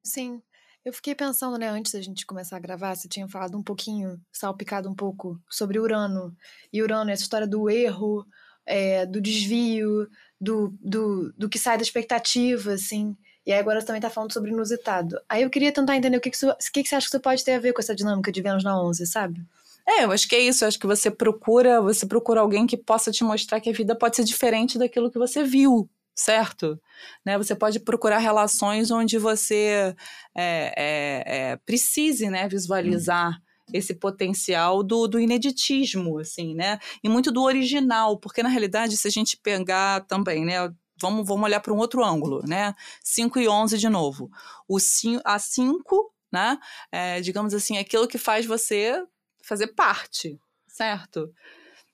Sim. 0.04 0.42
Eu 0.84 0.92
fiquei 0.92 1.14
pensando, 1.14 1.56
né, 1.56 1.68
antes 1.68 1.92
da 1.92 2.00
gente 2.00 2.26
começar 2.26 2.56
a 2.56 2.60
gravar, 2.60 2.94
você 2.94 3.08
tinha 3.08 3.28
falado 3.28 3.56
um 3.56 3.62
pouquinho, 3.62 4.20
salpicado 4.32 4.90
um 4.90 4.94
pouco, 4.94 5.40
sobre 5.48 5.78
Urano. 5.78 6.36
E 6.72 6.82
Urano, 6.82 7.10
essa 7.10 7.22
história 7.22 7.46
do 7.46 7.70
erro, 7.70 8.26
é, 8.66 9.06
do 9.06 9.20
desvio, 9.20 10.08
do, 10.40 10.76
do, 10.80 11.32
do 11.38 11.48
que 11.48 11.58
sai 11.58 11.76
da 11.76 11.82
expectativa, 11.82 12.72
assim. 12.72 13.16
E 13.46 13.52
aí 13.52 13.58
agora 13.58 13.80
você 13.80 13.86
também 13.86 14.00
tá 14.00 14.10
falando 14.10 14.32
sobre 14.32 14.50
inusitado. 14.50 15.20
Aí 15.28 15.42
eu 15.42 15.50
queria 15.50 15.72
tentar 15.72 15.96
entender 15.96 16.16
o 16.16 16.20
que, 16.20 16.30
que, 16.30 16.36
isso, 16.36 16.48
o 16.48 16.56
que, 16.72 16.82
que 16.82 16.88
você 16.88 16.94
acha 16.94 17.06
que 17.06 17.16
isso 17.16 17.20
pode 17.20 17.44
ter 17.44 17.54
a 17.54 17.58
ver 17.58 17.72
com 17.72 17.80
essa 17.80 17.94
dinâmica 17.94 18.30
de 18.30 18.40
Vênus 18.40 18.62
na 18.62 18.80
11, 18.80 19.06
sabe? 19.06 19.40
É, 19.86 20.04
eu 20.04 20.12
acho 20.12 20.28
que 20.28 20.36
é 20.36 20.40
isso. 20.40 20.64
Eu 20.64 20.68
acho 20.68 20.78
que 20.78 20.86
você 20.86 21.10
procura, 21.10 21.80
você 21.80 22.06
procura 22.06 22.40
alguém 22.40 22.66
que 22.66 22.76
possa 22.76 23.10
te 23.10 23.24
mostrar 23.24 23.60
que 23.60 23.70
a 23.70 23.72
vida 23.72 23.96
pode 23.96 24.16
ser 24.16 24.24
diferente 24.24 24.78
daquilo 24.78 25.10
que 25.10 25.18
você 25.18 25.42
viu, 25.42 25.90
certo? 26.14 26.80
Né? 27.24 27.36
Você 27.36 27.54
pode 27.54 27.80
procurar 27.80 28.18
relações 28.18 28.90
onde 28.90 29.18
você 29.18 29.94
é, 30.36 30.74
é, 30.76 31.24
é, 31.26 31.56
precise 31.66 32.30
né, 32.30 32.48
visualizar 32.48 33.40
esse 33.72 33.94
potencial 33.94 34.82
do, 34.82 35.08
do 35.08 35.18
ineditismo, 35.18 36.18
assim, 36.18 36.54
né? 36.54 36.78
E 37.02 37.08
muito 37.08 37.32
do 37.32 37.42
original, 37.42 38.18
porque 38.18 38.42
na 38.42 38.48
realidade, 38.48 38.96
se 38.96 39.08
a 39.08 39.10
gente 39.10 39.36
pegar 39.36 40.04
também, 40.06 40.44
né? 40.44 40.70
Vamos, 41.00 41.26
vamos 41.26 41.44
olhar 41.44 41.60
para 41.60 41.72
um 41.72 41.78
outro 41.78 42.04
ângulo, 42.04 42.42
né? 42.46 42.74
5 43.02 43.38
e 43.40 43.48
11 43.48 43.78
de 43.78 43.88
novo. 43.88 44.30
O 44.68 44.78
cinco, 44.78 45.22
a 45.24 45.38
5, 45.38 46.12
né? 46.32 46.58
É, 46.90 47.20
digamos 47.20 47.54
assim, 47.54 47.76
é 47.76 47.80
aquilo 47.80 48.08
que 48.08 48.18
faz 48.18 48.46
você 48.46 49.02
fazer 49.42 49.68
parte, 49.68 50.38
certo? 50.68 51.32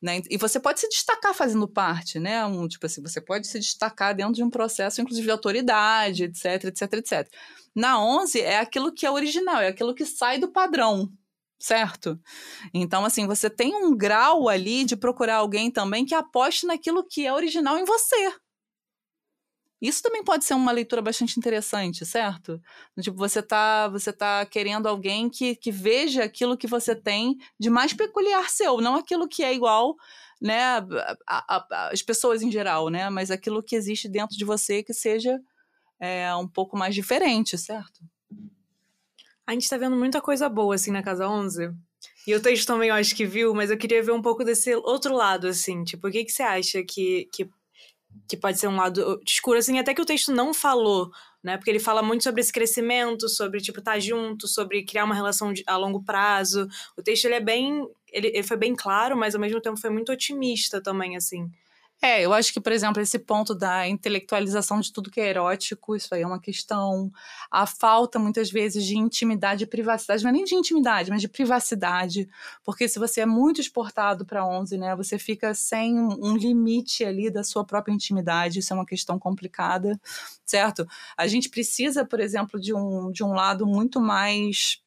Né? 0.00 0.23
E 0.31 0.37
você 0.37 0.61
pode 0.61 0.78
se 0.78 0.88
destacar 0.88 1.35
fazendo 1.35 1.67
parte, 1.67 2.21
né? 2.21 2.45
Um, 2.47 2.69
tipo 2.69 2.87
assim, 2.87 3.02
você 3.02 3.21
pode 3.21 3.49
se 3.49 3.59
destacar 3.59 4.14
dentro 4.14 4.35
de 4.35 4.45
um 4.45 4.50
processo, 4.50 5.00
inclusive 5.00 5.26
de 5.26 5.33
autoridade, 5.33 6.25
etc, 6.25 6.64
etc, 6.64 6.93
etc. 6.95 7.33
Na 7.75 8.00
11 8.00 8.40
é 8.40 8.59
aquilo 8.59 8.93
que 8.93 9.05
é 9.05 9.11
original, 9.11 9.61
é 9.61 9.69
aquilo 9.69 9.95
que 9.95 10.05
sai 10.05 10.38
do 10.38 10.52
padrão, 10.52 11.11
certo? 11.59 12.19
Então, 12.73 13.05
assim, 13.05 13.26
você 13.26 13.50
tem 13.50 13.75
um 13.75 13.97
grau 13.97 14.49
ali 14.49 14.85
de 14.85 14.97
procurar 14.97 15.37
alguém 15.37 15.71
também 15.71 16.07
que 16.07 16.14
aposte 16.14 16.67
naquilo 16.67 17.05
que 17.05 17.26
é 17.26 17.33
original 17.33 17.76
em 17.76 17.85
você. 17.85 18.33
Isso 19.80 20.02
também 20.02 20.25
pode 20.25 20.44
ser 20.44 20.54
uma 20.54 20.73
leitura 20.73 21.00
bastante 21.00 21.38
interessante, 21.38 22.04
certo? 22.04 22.61
Tipo, 23.00 23.16
você 23.16 23.40
tá, 23.40 23.88
você 23.88 24.12
tá 24.12 24.44
querendo 24.44 24.88
alguém 24.88 25.30
que, 25.30 25.54
que 25.54 25.70
veja 25.70 26.25
aquilo 26.25 26.56
que 26.56 26.66
você 26.66 26.97
tem 26.97 27.37
de 27.58 27.70
mais 27.70 27.92
peculiar 27.92 28.50
seu, 28.50 28.80
não 28.80 28.97
aquilo 28.97 29.28
que 29.28 29.44
é 29.44 29.54
igual, 29.54 29.94
né, 30.40 30.85
as 31.90 32.02
pessoas 32.02 32.42
em 32.42 32.50
geral, 32.50 32.88
né, 32.88 33.08
mas 33.08 33.30
aquilo 33.30 33.62
que 33.62 33.76
existe 33.76 34.08
dentro 34.08 34.37
de 34.37 34.44
você 34.44 34.82
que 34.82 34.92
seja 34.92 35.38
é, 36.00 36.35
um 36.35 36.47
pouco 36.47 36.76
mais 36.76 36.94
diferente, 36.94 37.56
certo? 37.56 38.00
A 39.47 39.52
gente 39.52 39.68
tá 39.68 39.76
vendo 39.76 39.97
muita 39.97 40.20
coisa 40.20 40.49
boa, 40.49 40.75
assim, 40.75 40.90
na 40.90 41.02
Casa 41.02 41.26
11. 41.26 41.73
E 42.26 42.35
o 42.35 42.42
texto 42.42 42.66
também, 42.66 42.90
eu 42.90 42.94
acho 42.94 43.16
que 43.16 43.25
viu, 43.25 43.54
mas 43.54 43.70
eu 43.70 43.78
queria 43.78 44.02
ver 44.02 44.12
um 44.12 44.20
pouco 44.20 44.44
desse 44.44 44.75
outro 44.75 45.14
lado, 45.14 45.47
assim. 45.47 45.82
Tipo, 45.85 46.08
o 46.08 46.11
que, 46.11 46.25
que 46.25 46.30
você 46.30 46.42
acha 46.42 46.82
que, 46.82 47.28
que 47.32 47.49
que 48.26 48.37
pode 48.37 48.59
ser 48.59 48.69
um 48.69 48.76
lado 48.76 49.21
escuro, 49.26 49.59
assim, 49.59 49.78
até 49.78 49.95
que 49.95 50.00
o 50.00 50.07
texto 50.07 50.33
não 50.33 50.54
falou, 50.54 51.11
né? 51.43 51.57
Porque 51.57 51.71
ele 51.71 51.78
fala 51.78 52.02
muito 52.02 52.25
sobre 52.25 52.41
esse 52.41 52.52
crescimento, 52.52 53.28
sobre, 53.28 53.61
tipo, 53.61 53.78
estar 53.78 53.93
tá 53.93 53.99
junto, 54.00 54.49
sobre 54.49 54.85
criar 54.85 55.04
uma 55.04 55.15
relação 55.15 55.52
de, 55.52 55.63
a 55.67 55.76
longo 55.76 56.02
prazo. 56.02 56.67
O 56.97 57.02
texto, 57.02 57.26
ele 57.26 57.35
é 57.35 57.41
bem... 57.41 57.87
Ele, 58.11 58.28
ele 58.28 58.43
foi 58.43 58.57
bem 58.57 58.75
claro, 58.75 59.17
mas 59.17 59.35
ao 59.35 59.41
mesmo 59.41 59.61
tempo 59.61 59.78
foi 59.78 59.91
muito 59.91 60.11
otimista 60.11 60.81
também, 60.81 61.17
assim. 61.17 61.50
É, 62.00 62.23
eu 62.25 62.32
acho 62.32 62.52
que, 62.52 62.61
por 62.61 62.71
exemplo, 62.71 63.02
esse 63.02 63.19
ponto 63.19 63.54
da 63.56 63.89
intelectualização 63.89 64.78
de 64.78 64.93
tudo 64.93 65.11
que 65.11 65.21
é 65.21 65.30
erótico, 65.30 65.97
isso 65.97 66.15
aí 66.15 66.23
é 66.23 66.26
uma 66.26 66.41
questão. 66.41 67.11
A 67.50 67.67
falta, 67.67 68.21
muitas 68.21 68.50
vezes, 68.50 68.84
de 68.84 68.97
intimidade 68.97 69.65
e 69.65 69.67
privacidade, 69.67 70.23
não 70.23 70.30
é 70.30 70.32
nem 70.32 70.45
de 70.45 70.54
intimidade, 70.54 71.11
mas 71.11 71.21
de 71.21 71.28
privacidade. 71.28 72.28
Porque 72.65 72.89
se 72.89 73.00
você 73.00 73.23
é 73.23 73.26
muito 73.26 73.61
exportado 73.61 74.25
para 74.25 74.47
11, 74.47 74.78
né, 74.78 74.95
você 74.95 75.19
fica 75.19 75.52
sem 75.54 75.99
um 75.99 76.37
limite 76.37 77.04
ali 77.04 77.30
da 77.30 77.43
sua 77.43 77.65
própria 77.65 77.93
intimidade, 77.93 78.61
isso 78.61 78.73
é 78.73 78.76
uma 78.76 78.87
questão 78.87 79.19
complicada, 79.19 80.00
certo? 80.45 80.87
A 81.17 81.26
gente 81.26 81.49
precisa, 81.49 82.04
por 82.04 82.21
exemplo, 82.21 82.61
de 82.61 82.73
um, 82.73 83.11
de 83.11 83.25
um 83.25 83.32
lado 83.32 83.67
muito 83.67 84.00
mais 84.00 84.80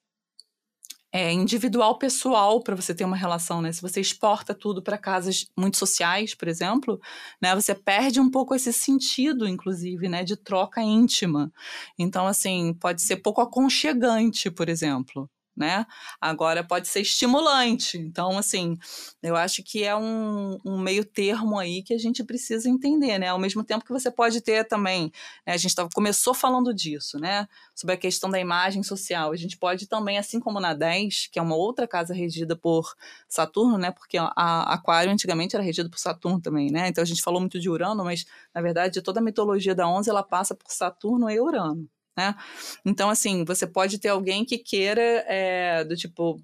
é, 1.12 1.32
individual 1.32 1.98
pessoal 1.98 2.62
para 2.64 2.76
você 2.76 2.94
ter 2.96 3.04
uma 3.04 3.16
relação, 3.16 3.62
né? 3.62 3.72
Se 3.72 3.82
você 3.82 4.00
exporta 4.00 4.54
tudo 4.54 4.82
para 4.82 4.98
casas 4.98 5.46
muito 5.58 5.78
sociais, 5.78 6.34
por 6.34 6.48
exemplo, 6.48 7.00
né, 7.42 7.54
você 7.56 7.76
perde 7.76 8.20
um 8.20 8.30
pouco 8.32 8.56
esse 8.56 8.72
sentido, 8.72 9.48
inclusive, 9.48 10.08
né, 10.08 10.24
de 10.24 10.36
troca 10.38 10.82
íntima. 10.82 11.52
Então, 12.00 12.28
assim, 12.28 12.74
pode 12.74 13.02
ser 13.02 13.18
pouco 13.18 13.42
aconchegante, 13.42 14.50
por 14.50 14.70
exemplo 14.70 15.30
né? 15.56 15.86
Agora 16.20 16.64
pode 16.64 16.88
ser 16.88 17.02
estimulante. 17.02 17.98
Então, 17.98 18.38
assim, 18.38 18.78
eu 19.22 19.36
acho 19.36 19.64
que 19.64 19.84
é 19.84 19.96
um, 19.96 20.58
um, 20.66 20.78
meio 20.80 21.04
termo 21.04 21.60
aí 21.60 21.84
que 21.84 21.94
a 21.94 21.98
gente 21.98 22.24
precisa 22.24 22.70
entender, 22.70 23.20
né? 23.20 23.28
Ao 23.28 23.40
mesmo 23.40 23.64
tempo 23.64 23.86
que 23.86 23.92
você 23.92 24.10
pode 24.10 24.42
ter 24.42 24.68
também, 24.68 25.12
né? 25.46 25.54
a 25.54 25.58
gente 25.58 25.76
tava, 25.76 25.90
começou 25.94 26.34
falando 26.34 26.74
disso, 26.74 27.20
né? 27.20 27.48
Sobre 27.76 27.96
a 27.96 27.98
questão 27.98 28.30
da 28.30 28.40
imagem 28.40 28.82
social. 28.84 29.32
A 29.32 29.36
gente 29.36 29.58
pode 29.58 29.88
também, 29.88 30.18
assim 30.18 30.40
como 30.40 30.60
na 30.60 30.74
10, 30.74 31.28
que 31.32 31.40
é 31.40 31.42
uma 31.42 31.56
outra 31.56 31.88
casa 31.88 32.14
regida 32.14 32.56
por 32.56 32.96
Saturno, 33.28 33.78
né? 33.78 33.92
Porque 33.92 34.18
a, 34.18 34.74
Aquário 34.74 35.12
antigamente 35.12 35.56
era 35.56 35.64
regida 35.64 35.90
por 35.90 36.00
Saturno 36.00 36.42
também, 36.42 36.72
né? 36.72 36.88
Então 36.88 37.02
a 37.02 37.06
gente 37.06 37.22
falou 37.22 37.40
muito 37.40 37.60
de 37.60 37.70
Urano, 37.70 38.04
mas 38.04 38.26
na 38.54 38.62
verdade 38.62 39.02
toda 39.02 39.20
a 39.20 39.24
mitologia 39.24 39.76
da 39.76 39.88
11 39.88 40.10
ela 40.10 40.24
passa 40.24 40.56
por 40.56 40.72
Saturno 40.72 41.30
e 41.30 41.40
Urano. 41.40 41.88
Né? 42.18 42.36
Então, 42.86 43.10
assim, 43.10 43.46
você 43.46 43.66
pode 43.66 43.98
ter 44.00 44.10
alguém 44.10 44.44
que 44.46 44.58
queira, 44.58 45.02
é, 45.28 45.84
do 45.84 45.96
tipo, 45.96 46.42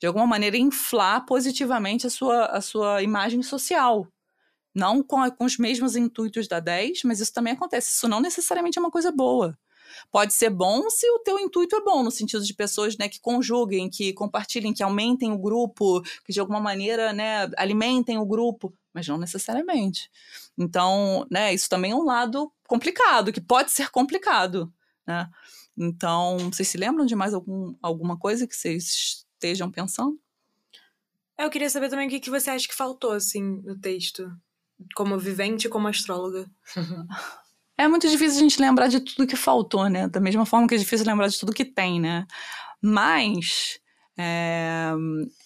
de 0.00 0.06
alguma 0.06 0.26
maneira, 0.26 0.56
inflar 0.56 1.24
positivamente 1.26 2.06
a 2.06 2.10
sua, 2.10 2.46
a 2.46 2.60
sua 2.60 3.02
imagem 3.02 3.42
social. 3.42 4.06
Não 4.74 5.02
com, 5.02 5.22
a, 5.22 5.30
com 5.30 5.44
os 5.44 5.58
mesmos 5.58 5.96
intuitos 5.96 6.46
da 6.46 6.60
10, 6.60 7.02
mas 7.04 7.20
isso 7.20 7.32
também 7.32 7.54
acontece. 7.54 7.90
Isso 7.92 8.08
não 8.08 8.20
necessariamente 8.20 8.78
é 8.78 8.80
uma 8.80 8.90
coisa 8.90 9.10
boa. 9.10 9.58
Pode 10.12 10.34
ser 10.34 10.50
bom 10.50 10.88
se 10.90 11.08
o 11.10 11.18
teu 11.20 11.38
intuito 11.38 11.74
é 11.74 11.80
bom, 11.80 12.02
no 12.02 12.10
sentido 12.10 12.44
de 12.44 12.54
pessoas 12.54 12.96
né, 12.98 13.08
que 13.08 13.18
conjuguem, 13.20 13.88
que 13.88 14.12
compartilhem, 14.12 14.74
que 14.74 14.82
aumentem 14.82 15.32
o 15.32 15.38
grupo, 15.38 16.02
que 16.24 16.32
de 16.32 16.38
alguma 16.38 16.60
maneira 16.60 17.12
né, 17.12 17.50
alimentem 17.56 18.18
o 18.18 18.26
grupo, 18.26 18.72
mas 18.92 19.08
não 19.08 19.16
necessariamente. 19.16 20.10
Então, 20.56 21.26
né, 21.30 21.54
isso 21.54 21.68
também 21.68 21.92
é 21.92 21.96
um 21.96 22.04
lado 22.04 22.52
complicado, 22.66 23.32
que 23.32 23.40
pode 23.40 23.70
ser 23.70 23.90
complicado 23.90 24.72
né? 25.08 25.26
Então, 25.76 26.36
vocês 26.52 26.68
se 26.68 26.76
lembram 26.76 27.06
de 27.06 27.16
mais 27.16 27.32
algum, 27.32 27.74
alguma 27.80 28.18
coisa 28.18 28.46
que 28.46 28.54
vocês 28.54 29.24
estejam 29.34 29.70
pensando? 29.70 30.20
É, 31.38 31.44
eu 31.44 31.50
queria 31.50 31.70
saber 31.70 31.88
também 31.88 32.08
o 32.08 32.10
que, 32.10 32.20
que 32.20 32.30
você 32.30 32.50
acha 32.50 32.68
que 32.68 32.74
faltou, 32.74 33.12
assim, 33.12 33.62
no 33.62 33.78
texto, 33.78 34.30
como 34.94 35.18
vivente 35.18 35.66
e 35.66 35.70
como 35.70 35.88
astróloga. 35.88 36.46
É 37.80 37.86
muito 37.86 38.08
difícil 38.08 38.38
a 38.38 38.42
gente 38.42 38.60
lembrar 38.60 38.88
de 38.88 38.98
tudo 38.98 39.24
que 39.24 39.36
faltou, 39.36 39.88
né? 39.88 40.08
Da 40.08 40.18
mesma 40.18 40.44
forma 40.44 40.66
que 40.66 40.74
é 40.74 40.78
difícil 40.78 41.06
lembrar 41.06 41.28
de 41.28 41.38
tudo 41.38 41.54
que 41.54 41.64
tem, 41.64 42.00
né? 42.00 42.26
Mas, 42.82 43.78
é, 44.18 44.90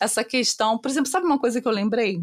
essa 0.00 0.24
questão... 0.24 0.78
Por 0.78 0.90
exemplo, 0.90 1.10
sabe 1.10 1.26
uma 1.26 1.38
coisa 1.38 1.60
que 1.60 1.68
eu 1.68 1.72
lembrei? 1.72 2.18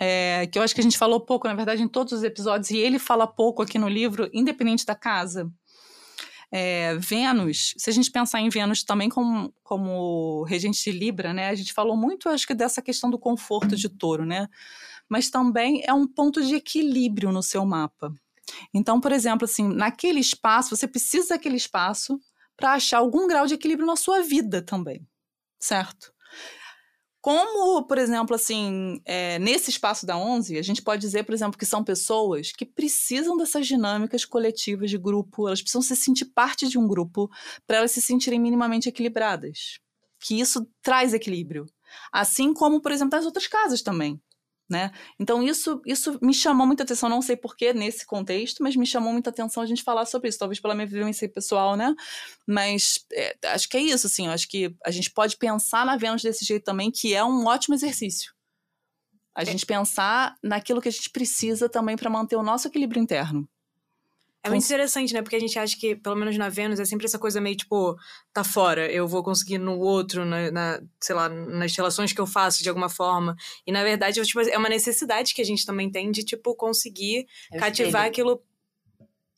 É, 0.00 0.46
que 0.46 0.58
eu 0.58 0.62
acho 0.62 0.74
que 0.74 0.80
a 0.80 0.82
gente 0.82 0.96
falou 0.96 1.20
pouco, 1.20 1.46
na 1.46 1.54
verdade, 1.54 1.82
em 1.82 1.88
todos 1.88 2.14
os 2.14 2.22
episódios, 2.22 2.70
e 2.70 2.78
ele 2.78 2.98
fala 2.98 3.26
pouco 3.26 3.60
aqui 3.60 3.78
no 3.78 3.86
livro, 3.88 4.30
independente 4.32 4.86
da 4.86 4.94
casa. 4.94 5.52
É, 6.50 6.96
Vênus, 6.96 7.74
se 7.76 7.90
a 7.90 7.92
gente 7.92 8.10
pensar 8.10 8.40
em 8.40 8.48
Vênus 8.48 8.82
também 8.82 9.08
como, 9.08 9.52
como 9.62 10.44
regente 10.44 10.82
de 10.82 10.98
Libra, 10.98 11.32
né? 11.32 11.48
A 11.48 11.54
gente 11.54 11.72
falou 11.72 11.96
muito, 11.96 12.28
acho 12.28 12.46
que, 12.46 12.54
dessa 12.54 12.80
questão 12.80 13.10
do 13.10 13.18
conforto 13.18 13.76
de 13.76 13.88
touro, 13.88 14.24
né? 14.24 14.48
Mas 15.08 15.30
também 15.30 15.82
é 15.86 15.92
um 15.92 16.06
ponto 16.06 16.42
de 16.42 16.54
equilíbrio 16.54 17.32
no 17.32 17.42
seu 17.42 17.64
mapa. 17.66 18.12
Então, 18.72 19.00
por 19.00 19.12
exemplo, 19.12 19.44
assim, 19.44 19.68
naquele 19.68 20.20
espaço, 20.20 20.74
você 20.74 20.88
precisa 20.88 21.30
daquele 21.30 21.56
espaço 21.56 22.18
para 22.56 22.72
achar 22.72 22.98
algum 22.98 23.26
grau 23.28 23.46
de 23.46 23.54
equilíbrio 23.54 23.86
na 23.86 23.96
sua 23.96 24.22
vida 24.22 24.62
também, 24.62 25.06
certo? 25.60 26.12
Como, 27.20 27.82
por 27.82 27.98
exemplo, 27.98 28.36
assim, 28.36 29.00
é, 29.04 29.38
nesse 29.40 29.70
espaço 29.70 30.06
da 30.06 30.16
11, 30.16 30.56
a 30.56 30.62
gente 30.62 30.80
pode 30.80 31.00
dizer, 31.00 31.24
por 31.24 31.34
exemplo, 31.34 31.58
que 31.58 31.66
são 31.66 31.82
pessoas 31.82 32.52
que 32.52 32.64
precisam 32.64 33.36
dessas 33.36 33.66
dinâmicas 33.66 34.24
coletivas 34.24 34.88
de 34.88 34.96
grupo, 34.96 35.48
elas 35.48 35.60
precisam 35.60 35.82
se 35.82 35.96
sentir 35.96 36.26
parte 36.26 36.68
de 36.68 36.78
um 36.78 36.86
grupo 36.86 37.28
para 37.66 37.78
elas 37.78 37.90
se 37.90 38.00
sentirem 38.00 38.38
minimamente 38.38 38.88
equilibradas. 38.88 39.80
Que 40.20 40.40
isso 40.40 40.66
traz 40.80 41.12
equilíbrio. 41.12 41.66
Assim 42.12 42.54
como, 42.54 42.80
por 42.80 42.92
exemplo, 42.92 43.10
das 43.10 43.26
outras 43.26 43.46
casas 43.46 43.82
também. 43.82 44.20
Né? 44.68 44.90
Então, 45.18 45.42
isso, 45.42 45.80
isso 45.86 46.18
me 46.20 46.34
chamou 46.34 46.66
muita 46.66 46.82
atenção, 46.82 47.08
não 47.08 47.22
sei 47.22 47.36
porquê 47.36 47.72
nesse 47.72 48.04
contexto, 48.04 48.62
mas 48.62 48.76
me 48.76 48.84
chamou 48.86 49.12
muita 49.12 49.30
atenção 49.30 49.62
a 49.62 49.66
gente 49.66 49.82
falar 49.82 50.04
sobre 50.04 50.28
isso, 50.28 50.38
talvez 50.38 50.60
pela 50.60 50.74
minha 50.74 50.86
vivência 50.86 51.26
pessoal, 51.26 51.74
né? 51.74 51.94
Mas 52.46 53.06
é, 53.10 53.34
acho 53.46 53.66
que 53.66 53.78
é 53.78 53.80
isso, 53.80 54.06
assim, 54.06 54.28
acho 54.28 54.46
que 54.46 54.74
a 54.84 54.90
gente 54.90 55.10
pode 55.10 55.38
pensar 55.38 55.86
na 55.86 55.96
Vênus 55.96 56.22
desse 56.22 56.44
jeito 56.44 56.64
também, 56.64 56.90
que 56.90 57.14
é 57.14 57.24
um 57.24 57.46
ótimo 57.46 57.74
exercício. 57.74 58.34
A 59.34 59.42
é. 59.42 59.46
gente 59.46 59.64
pensar 59.64 60.36
naquilo 60.42 60.82
que 60.82 60.88
a 60.88 60.92
gente 60.92 61.08
precisa 61.10 61.68
também 61.68 61.96
para 61.96 62.10
manter 62.10 62.36
o 62.36 62.42
nosso 62.42 62.68
equilíbrio 62.68 63.02
interno. 63.02 63.48
É 64.48 64.50
muito 64.50 64.64
interessante, 64.64 65.14
né? 65.14 65.22
Porque 65.22 65.36
a 65.36 65.40
gente 65.40 65.58
acha 65.58 65.76
que, 65.76 65.94
pelo 65.96 66.16
menos 66.16 66.36
na 66.36 66.48
Vênus, 66.48 66.80
é 66.80 66.84
sempre 66.84 67.06
essa 67.06 67.18
coisa 67.18 67.40
meio 67.40 67.56
tipo, 67.56 67.96
tá 68.32 68.42
fora, 68.42 68.90
eu 68.90 69.06
vou 69.06 69.22
conseguir 69.22 69.58
no 69.58 69.78
outro, 69.78 70.24
na, 70.24 70.50
na 70.50 70.82
sei 71.00 71.14
lá, 71.14 71.28
nas 71.28 71.74
relações 71.76 72.12
que 72.12 72.20
eu 72.20 72.26
faço 72.26 72.62
de 72.62 72.68
alguma 72.68 72.88
forma. 72.88 73.36
E 73.66 73.72
na 73.72 73.82
verdade, 73.82 74.20
tipo, 74.22 74.40
é 74.40 74.58
uma 74.58 74.68
necessidade 74.68 75.34
que 75.34 75.42
a 75.42 75.44
gente 75.44 75.64
também 75.64 75.90
tem 75.90 76.10
de, 76.10 76.24
tipo, 76.24 76.54
conseguir 76.54 77.26
é 77.52 77.58
cativar 77.58 78.06
aquilo. 78.06 78.42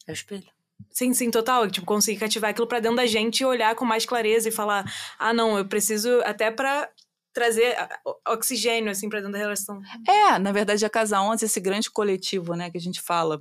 É 0.07 0.13
o 0.13 0.15
espelho. 0.15 0.49
Sim, 0.91 1.13
sim, 1.13 1.31
total. 1.31 1.71
Tipo, 1.71 1.87
conseguir 1.87 2.19
cativar 2.19 2.51
aquilo 2.51 2.67
para 2.67 2.81
dentro 2.81 2.97
da 2.97 3.07
gente 3.07 3.41
e 3.41 3.45
olhar 3.45 3.75
com 3.75 3.85
mais 3.85 4.07
clareza 4.07 4.49
e 4.49 4.53
falar: 4.53 4.85
ah, 5.19 5.33
não, 5.33 5.59
eu 5.59 5.67
preciso 5.67 6.21
até 6.25 6.51
para 6.51 6.89
trazer 7.33 7.77
oxigênio, 8.27 8.91
assim, 8.91 9.09
pra 9.09 9.21
dentro 9.21 9.33
da 9.33 9.39
relação. 9.39 9.81
É, 10.09 10.39
na 10.39 10.53
verdade, 10.53 10.85
a 10.85 10.91
Casa 10.91 11.21
11, 11.21 11.45
esse 11.45 11.61
grande 11.61 11.91
coletivo, 11.91 12.55
né, 12.55 12.71
que 12.71 12.77
a 12.77 12.81
gente 12.81 13.01
fala 13.01 13.41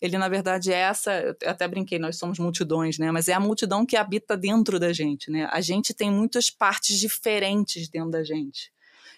ele 0.00 0.16
na 0.18 0.28
verdade 0.28 0.72
é 0.72 0.78
essa, 0.78 1.12
eu 1.12 1.36
até 1.50 1.66
brinquei, 1.66 1.98
nós 1.98 2.16
somos 2.16 2.38
multidões, 2.38 2.98
né? 2.98 3.10
Mas 3.10 3.28
é 3.28 3.32
a 3.32 3.40
multidão 3.40 3.84
que 3.84 3.96
habita 3.96 4.36
dentro 4.36 4.78
da 4.78 4.92
gente, 4.92 5.30
né? 5.30 5.48
A 5.50 5.60
gente 5.60 5.92
tem 5.92 6.10
muitas 6.10 6.50
partes 6.50 6.98
diferentes 6.98 7.88
dentro 7.88 8.10
da 8.10 8.22
gente. 8.22 8.72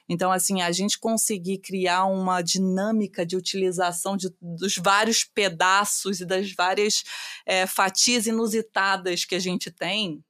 Então, 0.09 0.33
assim, 0.33 0.61
a 0.61 0.73
gente 0.73 0.99
conseguir 0.99 1.59
criar 1.59 2.05
uma 2.07 2.43
dinâmica 2.43 3.25
de 3.25 3.37
utilização 3.37 4.17
de, 4.17 4.29
dos 4.43 4.77
vários 4.77 5.23
pedaços 5.23 6.21
e 6.21 6.27
das 6.27 6.53
várias 6.53 7.05
é, 7.47 7.65
fatias 7.65 8.27
inusitadas 8.27 9.25
que 9.25 9.37
a 9.37 9.39
gente 9.39 9.71
tem, 9.71 10.21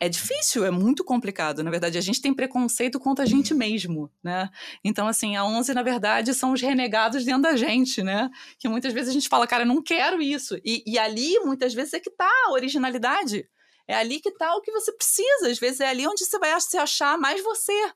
é 0.00 0.08
difícil, 0.08 0.64
é 0.64 0.70
muito 0.70 1.04
complicado. 1.04 1.62
Na 1.62 1.70
verdade, 1.70 1.96
a 1.96 2.00
gente 2.00 2.20
tem 2.20 2.34
preconceito 2.34 2.98
contra 2.98 3.24
a 3.24 3.26
gente 3.26 3.54
mesmo, 3.54 4.10
né? 4.22 4.50
Então, 4.82 5.06
assim, 5.06 5.36
a 5.36 5.44
11, 5.44 5.72
na 5.72 5.82
verdade, 5.82 6.34
são 6.34 6.52
os 6.52 6.60
renegados 6.60 7.24
dentro 7.24 7.42
da 7.42 7.56
gente, 7.56 8.02
né? 8.02 8.28
Que 8.58 8.68
muitas 8.68 8.92
vezes 8.92 9.10
a 9.10 9.12
gente 9.12 9.28
fala, 9.28 9.46
cara, 9.46 9.64
não 9.64 9.82
quero 9.82 10.20
isso. 10.20 10.56
E, 10.64 10.82
e 10.86 10.98
ali, 10.98 11.38
muitas 11.40 11.72
vezes, 11.72 11.94
é 11.94 12.00
que 12.00 12.10
tá 12.10 12.30
a 12.46 12.52
originalidade. 12.52 13.48
É 13.86 13.94
ali 13.94 14.20
que 14.20 14.32
tá 14.32 14.54
o 14.56 14.60
que 14.60 14.72
você 14.72 14.92
precisa. 14.92 15.48
Às 15.48 15.58
vezes 15.58 15.80
é 15.80 15.88
ali 15.88 16.06
onde 16.06 16.24
você 16.24 16.38
vai 16.38 16.60
se 16.60 16.76
achar 16.76 17.16
mais 17.16 17.42
você. 17.42 17.92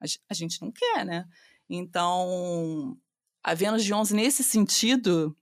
Mas 0.00 0.18
a 0.30 0.34
gente 0.34 0.62
não 0.62 0.70
quer, 0.70 1.04
né? 1.04 1.24
Então, 1.68 2.96
a 3.42 3.54
Vênus 3.54 3.84
de 3.84 3.92
11, 3.92 4.14
nesse 4.14 4.42
sentido, 4.44 5.36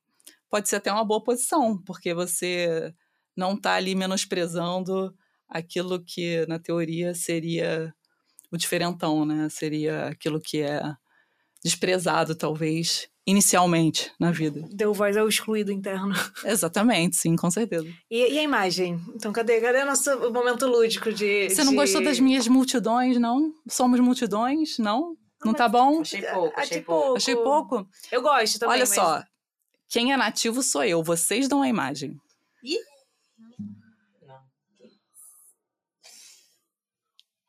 pode 0.48 0.68
ser 0.68 0.76
até 0.76 0.92
uma 0.92 1.04
boa 1.04 1.22
posição, 1.22 1.80
porque 1.84 2.14
você 2.14 2.94
não 3.36 3.56
tá 3.56 3.74
ali 3.74 3.94
menosprezando 3.94 5.14
aquilo 5.48 6.02
que 6.04 6.46
na 6.46 6.58
teoria 6.58 7.14
seria 7.14 7.94
o 8.50 8.56
diferentão, 8.56 9.24
né? 9.24 9.48
Seria 9.50 10.08
aquilo 10.08 10.40
que 10.40 10.60
é 10.62 10.82
desprezado, 11.62 12.34
talvez, 12.34 13.08
inicialmente 13.26 14.12
na 14.18 14.30
vida. 14.30 14.66
Deu 14.72 14.94
voz 14.94 15.16
ao 15.16 15.28
excluído 15.28 15.72
interno. 15.72 16.14
Exatamente, 16.44 17.16
sim, 17.16 17.36
com 17.36 17.50
certeza. 17.50 17.88
E, 18.10 18.34
e 18.34 18.38
a 18.38 18.42
imagem? 18.42 19.00
Então, 19.14 19.32
cadê, 19.32 19.60
cadê 19.60 19.82
o 19.82 19.86
nosso 19.86 20.32
momento 20.32 20.66
lúdico 20.66 21.12
de. 21.12 21.48
Você 21.50 21.64
não 21.64 21.72
de... 21.72 21.76
gostou 21.76 22.02
das 22.02 22.18
minhas 22.18 22.46
multidões, 22.48 23.18
não? 23.18 23.52
Somos 23.68 24.00
multidões, 24.00 24.78
não? 24.78 25.16
Não, 25.44 25.52
não 25.52 25.54
tá 25.54 25.68
bom? 25.68 26.00
Achei 26.00 26.22
pouco, 26.22 26.60
achei 26.60 26.80
pouco. 26.80 27.16
Achei 27.16 27.36
pouco? 27.36 27.88
Eu 28.10 28.22
gosto 28.22 28.58
também. 28.58 28.74
Olha 28.74 28.80
mas... 28.80 28.94
só, 28.94 29.22
quem 29.88 30.12
é 30.12 30.16
nativo 30.16 30.62
sou 30.62 30.84
eu, 30.84 31.02
vocês 31.02 31.48
dão 31.48 31.62
a 31.62 31.68
imagem. 31.68 32.16
Ih! 32.62 32.97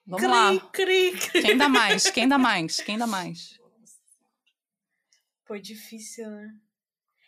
Vamos 0.10 0.26
cri, 0.26 0.32
lá. 0.32 0.70
Cri, 0.72 1.12
cri. 1.12 1.42
Quem 1.44 1.58
dá 1.58 1.70
mais? 1.70 2.10
Quem 2.10 2.28
dá 2.28 2.38
mais? 2.40 2.78
Quem 2.78 2.98
dá 2.98 3.06
mais? 3.06 3.60
Pô, 5.46 5.56
difícil, 5.58 6.30
né? 6.32 6.50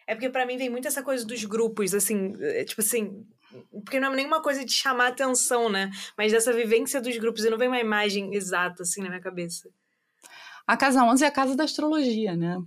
É 0.08 0.16
porque 0.16 0.30
para 0.30 0.48
mim 0.48 0.58
vem 0.58 0.70
muito 0.70 0.88
essa 0.88 1.04
coisa 1.04 1.24
dos 1.24 1.46
grupos, 1.46 1.94
assim, 1.94 2.34
é, 2.40 2.64
tipo 2.64 2.82
assim, 2.82 3.24
porque 3.86 4.00
não 4.00 4.12
é 4.12 4.16
nenhuma 4.16 4.42
coisa 4.42 4.66
de 4.66 4.74
chamar 4.74 5.10
atenção, 5.10 5.70
né? 5.70 5.92
Mas 6.18 6.32
dessa 6.32 6.52
vivência 6.52 7.00
dos 7.00 7.16
grupos, 7.18 7.46
e 7.46 7.52
não 7.52 7.58
vem 7.58 7.68
uma 7.68 7.80
imagem 7.80 8.34
exata, 8.34 8.82
assim, 8.82 9.02
na 9.02 9.10
minha 9.10 9.22
cabeça. 9.22 9.70
A 10.66 10.76
Casa 10.76 11.04
11 11.04 11.24
é 11.24 11.28
a 11.28 11.32
casa 11.32 11.56
da 11.56 11.64
astrologia, 11.64 12.36
né? 12.36 12.58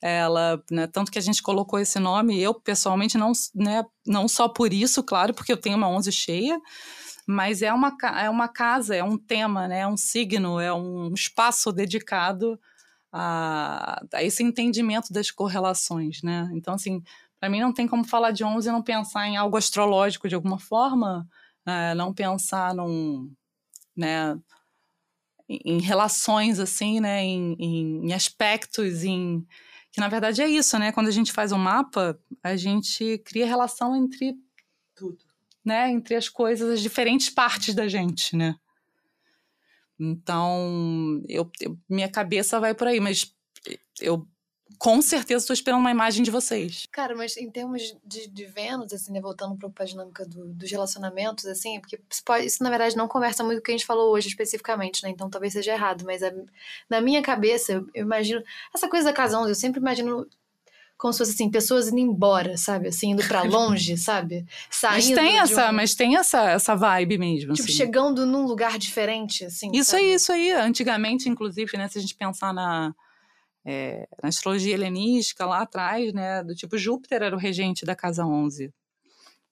Ela, 0.00 0.62
né, 0.70 0.86
tanto 0.86 1.10
que 1.10 1.18
a 1.18 1.22
gente 1.22 1.42
colocou 1.42 1.78
esse 1.78 1.98
nome, 1.98 2.40
eu 2.40 2.54
pessoalmente 2.54 3.16
não, 3.16 3.32
né, 3.54 3.84
não 4.06 4.28
só 4.28 4.48
por 4.48 4.72
isso, 4.72 5.02
claro, 5.02 5.32
porque 5.32 5.52
eu 5.52 5.56
tenho 5.56 5.76
uma 5.76 5.88
11 5.88 6.12
cheia, 6.12 6.60
mas 7.26 7.62
é 7.62 7.72
uma, 7.72 7.96
é 8.22 8.28
uma 8.28 8.48
casa, 8.48 8.94
é 8.94 9.02
um 9.02 9.16
tema, 9.16 9.66
né? 9.66 9.80
é 9.80 9.86
um 9.86 9.96
signo, 9.96 10.60
é 10.60 10.72
um 10.72 11.12
espaço 11.14 11.72
dedicado 11.72 12.60
a, 13.10 14.02
a 14.12 14.22
esse 14.22 14.42
entendimento 14.42 15.12
das 15.12 15.30
correlações. 15.30 16.22
Né? 16.22 16.50
Então, 16.52 16.74
assim, 16.74 17.02
para 17.40 17.48
mim 17.48 17.60
não 17.60 17.72
tem 17.72 17.86
como 17.88 18.04
falar 18.04 18.30
de 18.30 18.44
11 18.44 18.68
e 18.68 18.72
não 18.72 18.82
pensar 18.82 19.26
em 19.26 19.36
algo 19.36 19.56
astrológico 19.56 20.28
de 20.28 20.34
alguma 20.34 20.58
forma, 20.58 21.26
né? 21.64 21.94
não 21.94 22.12
pensar 22.12 22.74
num, 22.74 23.32
né, 23.96 24.36
em 25.48 25.80
relações 25.80 26.58
assim, 26.58 27.00
né, 27.00 27.22
em, 27.22 27.54
em, 27.58 28.12
aspectos, 28.12 29.04
em 29.04 29.46
que 29.94 30.00
na 30.00 30.08
verdade 30.08 30.42
é 30.42 30.48
isso, 30.48 30.78
né? 30.78 30.92
Quando 30.92 31.06
a 31.06 31.12
gente 31.12 31.32
faz 31.32 31.52
um 31.52 31.58
mapa, 31.58 32.18
a 32.42 32.56
gente 32.56 33.16
cria 33.24 33.46
relação 33.46 33.96
entre 33.96 34.34
tudo 34.94 35.24
né, 35.64 35.90
entre 35.90 36.14
as 36.14 36.28
coisas, 36.28 36.70
as 36.70 36.80
diferentes 36.80 37.30
partes 37.30 37.74
da 37.74 37.88
gente, 37.88 38.36
né? 38.36 38.54
Então, 39.98 41.22
eu, 41.28 41.50
eu 41.60 41.78
minha 41.88 42.08
cabeça 42.08 42.60
vai 42.60 42.74
por 42.74 42.88
aí, 42.88 43.00
mas 43.00 43.34
eu 44.00 44.28
com 44.78 45.00
certeza 45.00 45.42
estou 45.42 45.54
esperando 45.54 45.80
uma 45.80 45.90
imagem 45.90 46.22
de 46.22 46.30
vocês. 46.30 46.86
Cara, 46.90 47.14
mas 47.14 47.36
em 47.36 47.50
termos 47.50 47.96
de, 48.04 48.26
de 48.28 48.44
Vênus, 48.46 48.92
assim, 48.92 49.12
né, 49.12 49.20
voltando 49.20 49.56
para 49.56 49.84
a 49.84 49.86
dinâmica 49.86 50.26
do, 50.26 50.46
dos 50.46 50.70
relacionamentos, 50.70 51.46
assim, 51.46 51.80
porque 51.80 52.00
isso, 52.10 52.22
pode, 52.24 52.46
isso, 52.46 52.62
na 52.62 52.70
verdade 52.70 52.96
não 52.96 53.08
conversa 53.08 53.42
muito 53.44 53.58
com 53.58 53.60
o 53.60 53.64
que 53.64 53.72
a 53.72 53.76
gente 53.76 53.86
falou 53.86 54.12
hoje 54.12 54.28
especificamente, 54.28 55.02
né? 55.02 55.10
Então 55.10 55.30
talvez 55.30 55.52
seja 55.52 55.72
errado, 55.72 56.04
mas 56.04 56.22
a, 56.22 56.32
na 56.88 57.00
minha 57.00 57.22
cabeça, 57.22 57.72
eu, 57.72 57.86
eu, 57.94 58.04
imagino. 58.04 58.42
Essa 58.74 58.88
coisa 58.88 59.06
da 59.06 59.12
casa 59.12 59.38
11, 59.38 59.50
eu 59.50 59.54
sempre 59.54 59.80
imagino 59.80 60.26
como 60.96 61.12
se 61.12 61.18
fosse 61.18 61.32
assim, 61.32 61.50
pessoas 61.50 61.88
indo 61.88 61.98
embora, 61.98 62.56
sabe? 62.56 62.88
Assim, 62.88 63.10
indo 63.10 63.26
para 63.26 63.42
longe, 63.44 63.96
sabe? 63.96 64.46
Saindo. 64.70 64.94
Mas 64.94 65.10
tem 65.10 65.38
essa, 65.38 65.70
um... 65.70 65.72
mas 65.72 65.94
tem 65.94 66.16
essa, 66.16 66.50
essa 66.50 66.74
vibe 66.74 67.18
mesmo. 67.18 67.52
Tipo, 67.52 67.68
assim. 67.68 67.76
chegando 67.76 68.24
num 68.24 68.46
lugar 68.46 68.78
diferente, 68.78 69.44
assim. 69.44 69.70
Isso 69.72 69.90
sabe? 69.92 70.02
aí, 70.02 70.14
isso 70.14 70.32
aí. 70.32 70.52
Antigamente, 70.52 71.28
inclusive, 71.28 71.76
né, 71.76 71.88
se 71.88 71.98
a 71.98 72.00
gente 72.00 72.14
pensar 72.14 72.52
na. 72.52 72.94
É, 73.64 74.06
na 74.22 74.28
astrologia 74.28 74.74
helenística 74.74 75.46
lá 75.46 75.62
atrás, 75.62 76.12
né, 76.12 76.42
do 76.42 76.54
tipo 76.54 76.76
Júpiter 76.76 77.22
era 77.22 77.34
o 77.34 77.38
regente 77.38 77.84
da 77.84 77.96
casa 77.96 78.26
11, 78.26 78.72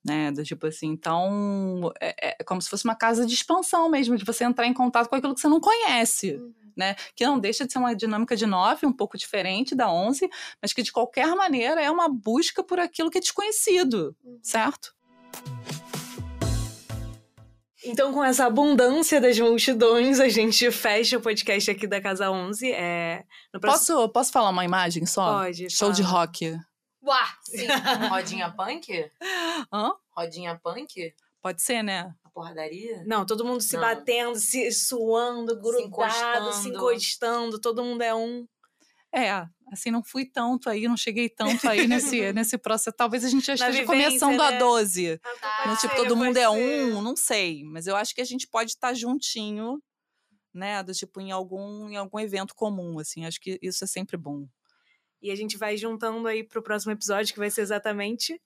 né, 0.04 0.30
do 0.30 0.44
tipo 0.44 0.66
assim, 0.66 0.88
então 0.88 1.90
é, 2.00 2.40
é 2.40 2.44
como 2.44 2.60
se 2.60 2.68
fosse 2.68 2.84
uma 2.84 2.94
casa 2.94 3.24
de 3.24 3.32
expansão 3.32 3.88
mesmo, 3.88 4.16
de 4.16 4.24
você 4.24 4.44
entrar 4.44 4.66
em 4.66 4.74
contato 4.74 5.08
com 5.08 5.16
aquilo 5.16 5.34
que 5.34 5.40
você 5.40 5.48
não 5.48 5.60
conhece. 5.60 6.36
Uhum 6.36 6.52
né? 6.76 6.96
Que 7.14 7.26
não 7.26 7.38
deixa 7.38 7.66
de 7.66 7.72
ser 7.72 7.78
uma 7.78 7.94
dinâmica 7.94 8.36
de 8.36 8.46
nove, 8.46 8.86
um 8.86 8.92
pouco 8.92 9.16
diferente 9.16 9.74
da 9.74 9.92
onze, 9.92 10.28
mas 10.60 10.72
que 10.72 10.82
de 10.82 10.92
qualquer 10.92 11.34
maneira 11.34 11.80
é 11.80 11.90
uma 11.90 12.08
busca 12.08 12.62
por 12.62 12.80
aquilo 12.80 13.10
que 13.10 13.18
é 13.18 13.20
desconhecido, 13.20 14.16
uhum. 14.24 14.38
certo? 14.42 14.94
Então, 17.84 18.12
com 18.12 18.22
essa 18.22 18.46
abundância 18.46 19.20
das 19.20 19.38
multidões, 19.38 20.20
a 20.20 20.28
gente 20.28 20.70
fecha 20.70 21.18
o 21.18 21.20
podcast 21.20 21.70
aqui 21.70 21.86
da 21.86 22.00
Casa 22.00 22.30
11. 22.30 22.70
É, 22.72 23.24
próximo... 23.60 23.96
posso, 23.98 24.08
posso 24.10 24.32
falar 24.32 24.50
uma 24.50 24.64
imagem 24.64 25.04
só? 25.04 25.40
Pode. 25.40 25.68
Show 25.70 25.88
fala. 25.88 25.94
de 25.94 26.02
rock. 26.02 26.60
Uá! 27.02 27.26
Sim. 27.42 27.66
Rodinha 28.08 28.50
punk? 28.50 29.10
Hã? 29.72 29.92
Rodinha 30.10 30.60
punk? 30.62 31.12
Pode 31.42 31.60
ser, 31.60 31.82
né? 31.82 32.14
porradaria? 32.32 33.02
Não, 33.06 33.24
todo 33.24 33.44
mundo 33.44 33.60
se 33.60 33.74
não. 33.74 33.82
batendo, 33.82 34.36
se 34.36 34.70
suando, 34.72 35.56
grudado, 35.60 35.80
se 35.80 35.86
encostando. 35.86 36.52
se 36.52 36.68
encostando, 36.68 37.60
todo 37.60 37.84
mundo 37.84 38.02
é 38.02 38.14
um. 38.14 38.46
É, 39.14 39.46
assim, 39.70 39.90
não 39.90 40.02
fui 40.02 40.24
tanto 40.24 40.70
aí, 40.70 40.88
não 40.88 40.96
cheguei 40.96 41.28
tanto 41.28 41.68
aí 41.68 41.86
nesse, 41.86 42.32
nesse 42.32 42.56
processo. 42.56 42.96
Talvez 42.96 43.24
a 43.24 43.28
gente 43.28 43.44
já 43.44 43.54
esteja 43.54 43.84
começando 43.84 44.38
né? 44.38 44.44
a 44.44 44.58
12. 44.58 45.20
Ah, 45.42 45.68
né? 45.68 45.76
Tipo, 45.76 45.96
todo 45.96 46.16
mundo 46.16 46.36
é 46.36 46.48
um, 46.48 47.02
não 47.02 47.14
sei. 47.14 47.62
Mas 47.64 47.86
eu 47.86 47.94
acho 47.94 48.14
que 48.14 48.20
a 48.20 48.24
gente 48.24 48.48
pode 48.48 48.70
estar 48.70 48.94
juntinho, 48.94 49.82
né? 50.54 50.82
Do 50.82 50.92
tipo, 50.94 51.20
em 51.20 51.30
algum, 51.30 51.90
em 51.90 51.96
algum 51.96 52.18
evento 52.18 52.54
comum, 52.54 52.98
assim. 52.98 53.26
Acho 53.26 53.40
que 53.40 53.58
isso 53.60 53.84
é 53.84 53.86
sempre 53.86 54.16
bom. 54.16 54.46
E 55.20 55.30
a 55.30 55.36
gente 55.36 55.56
vai 55.56 55.76
juntando 55.76 56.26
aí 56.26 56.42
pro 56.42 56.62
próximo 56.62 56.92
episódio, 56.92 57.32
que 57.32 57.38
vai 57.38 57.50
ser 57.50 57.60
exatamente 57.60 58.40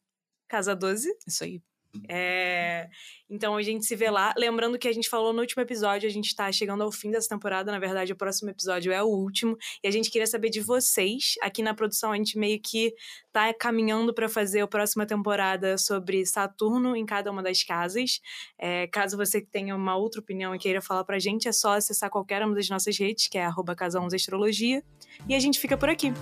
Casa 0.49 0.75
12. 0.75 1.17
Isso 1.27 1.45
aí. 1.45 1.63
É... 2.09 2.89
Então 3.29 3.57
a 3.57 3.63
gente 3.63 3.85
se 3.85 3.97
vê 3.97 4.11
lá. 4.11 4.33
Lembrando 4.37 4.79
que 4.79 4.87
a 4.87 4.93
gente 4.93 5.09
falou 5.09 5.33
no 5.33 5.41
último 5.41 5.63
episódio, 5.63 6.09
a 6.09 6.13
gente 6.13 6.35
tá 6.35 6.51
chegando 6.53 6.83
ao 6.83 6.93
fim 6.93 7.11
dessa 7.11 7.29
temporada. 7.29 7.73
Na 7.73 7.79
verdade, 7.79 8.13
o 8.13 8.17
próximo 8.17 8.51
episódio 8.51 8.93
é 8.93 9.03
o 9.03 9.07
último. 9.07 9.57
E 9.83 9.89
a 9.89 9.91
gente 9.91 10.11
queria 10.11 10.27
saber 10.27 10.49
de 10.49 10.61
vocês. 10.61 11.35
Aqui 11.43 11.63
na 11.63 11.75
produção, 11.75 12.13
a 12.13 12.17
gente 12.17 12.39
meio 12.39 12.61
que 12.61 12.95
tá 13.33 13.53
caminhando 13.53 14.15
para 14.15 14.29
fazer 14.29 14.61
a 14.61 14.67
próxima 14.67 15.05
temporada 15.05 15.77
sobre 15.77 16.25
Saturno 16.25 16.95
em 16.95 17.05
cada 17.05 17.31
uma 17.31 17.43
das 17.43 17.63
casas. 17.63 18.21
É, 18.59 18.87
caso 18.87 19.17
você 19.17 19.41
tenha 19.41 19.75
uma 19.75 19.97
outra 19.97 20.21
opinião 20.21 20.55
e 20.55 20.59
queira 20.59 20.81
falar 20.81 21.05
pra 21.05 21.19
gente, 21.19 21.49
é 21.49 21.53
só 21.53 21.73
acessar 21.73 22.11
qualquer 22.11 22.45
uma 22.45 22.55
das 22.55 22.69
nossas 22.69 22.97
redes, 22.97 23.29
que 23.29 23.39
é 23.39 23.49
casa 23.77 24.01
11 24.01 24.15
astrologia. 24.15 24.83
E 25.29 25.35
a 25.35 25.41
gente 25.41 25.59
fica 25.59 25.77
por 25.77 25.89
aqui. 25.89 26.13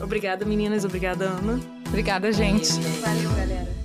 Obrigada, 0.00 0.44
meninas. 0.44 0.84
Obrigada, 0.84 1.26
Ana. 1.26 1.60
Obrigada, 1.86 2.32
gente. 2.32 2.72
Valeu, 3.00 3.30
galera. 3.30 3.77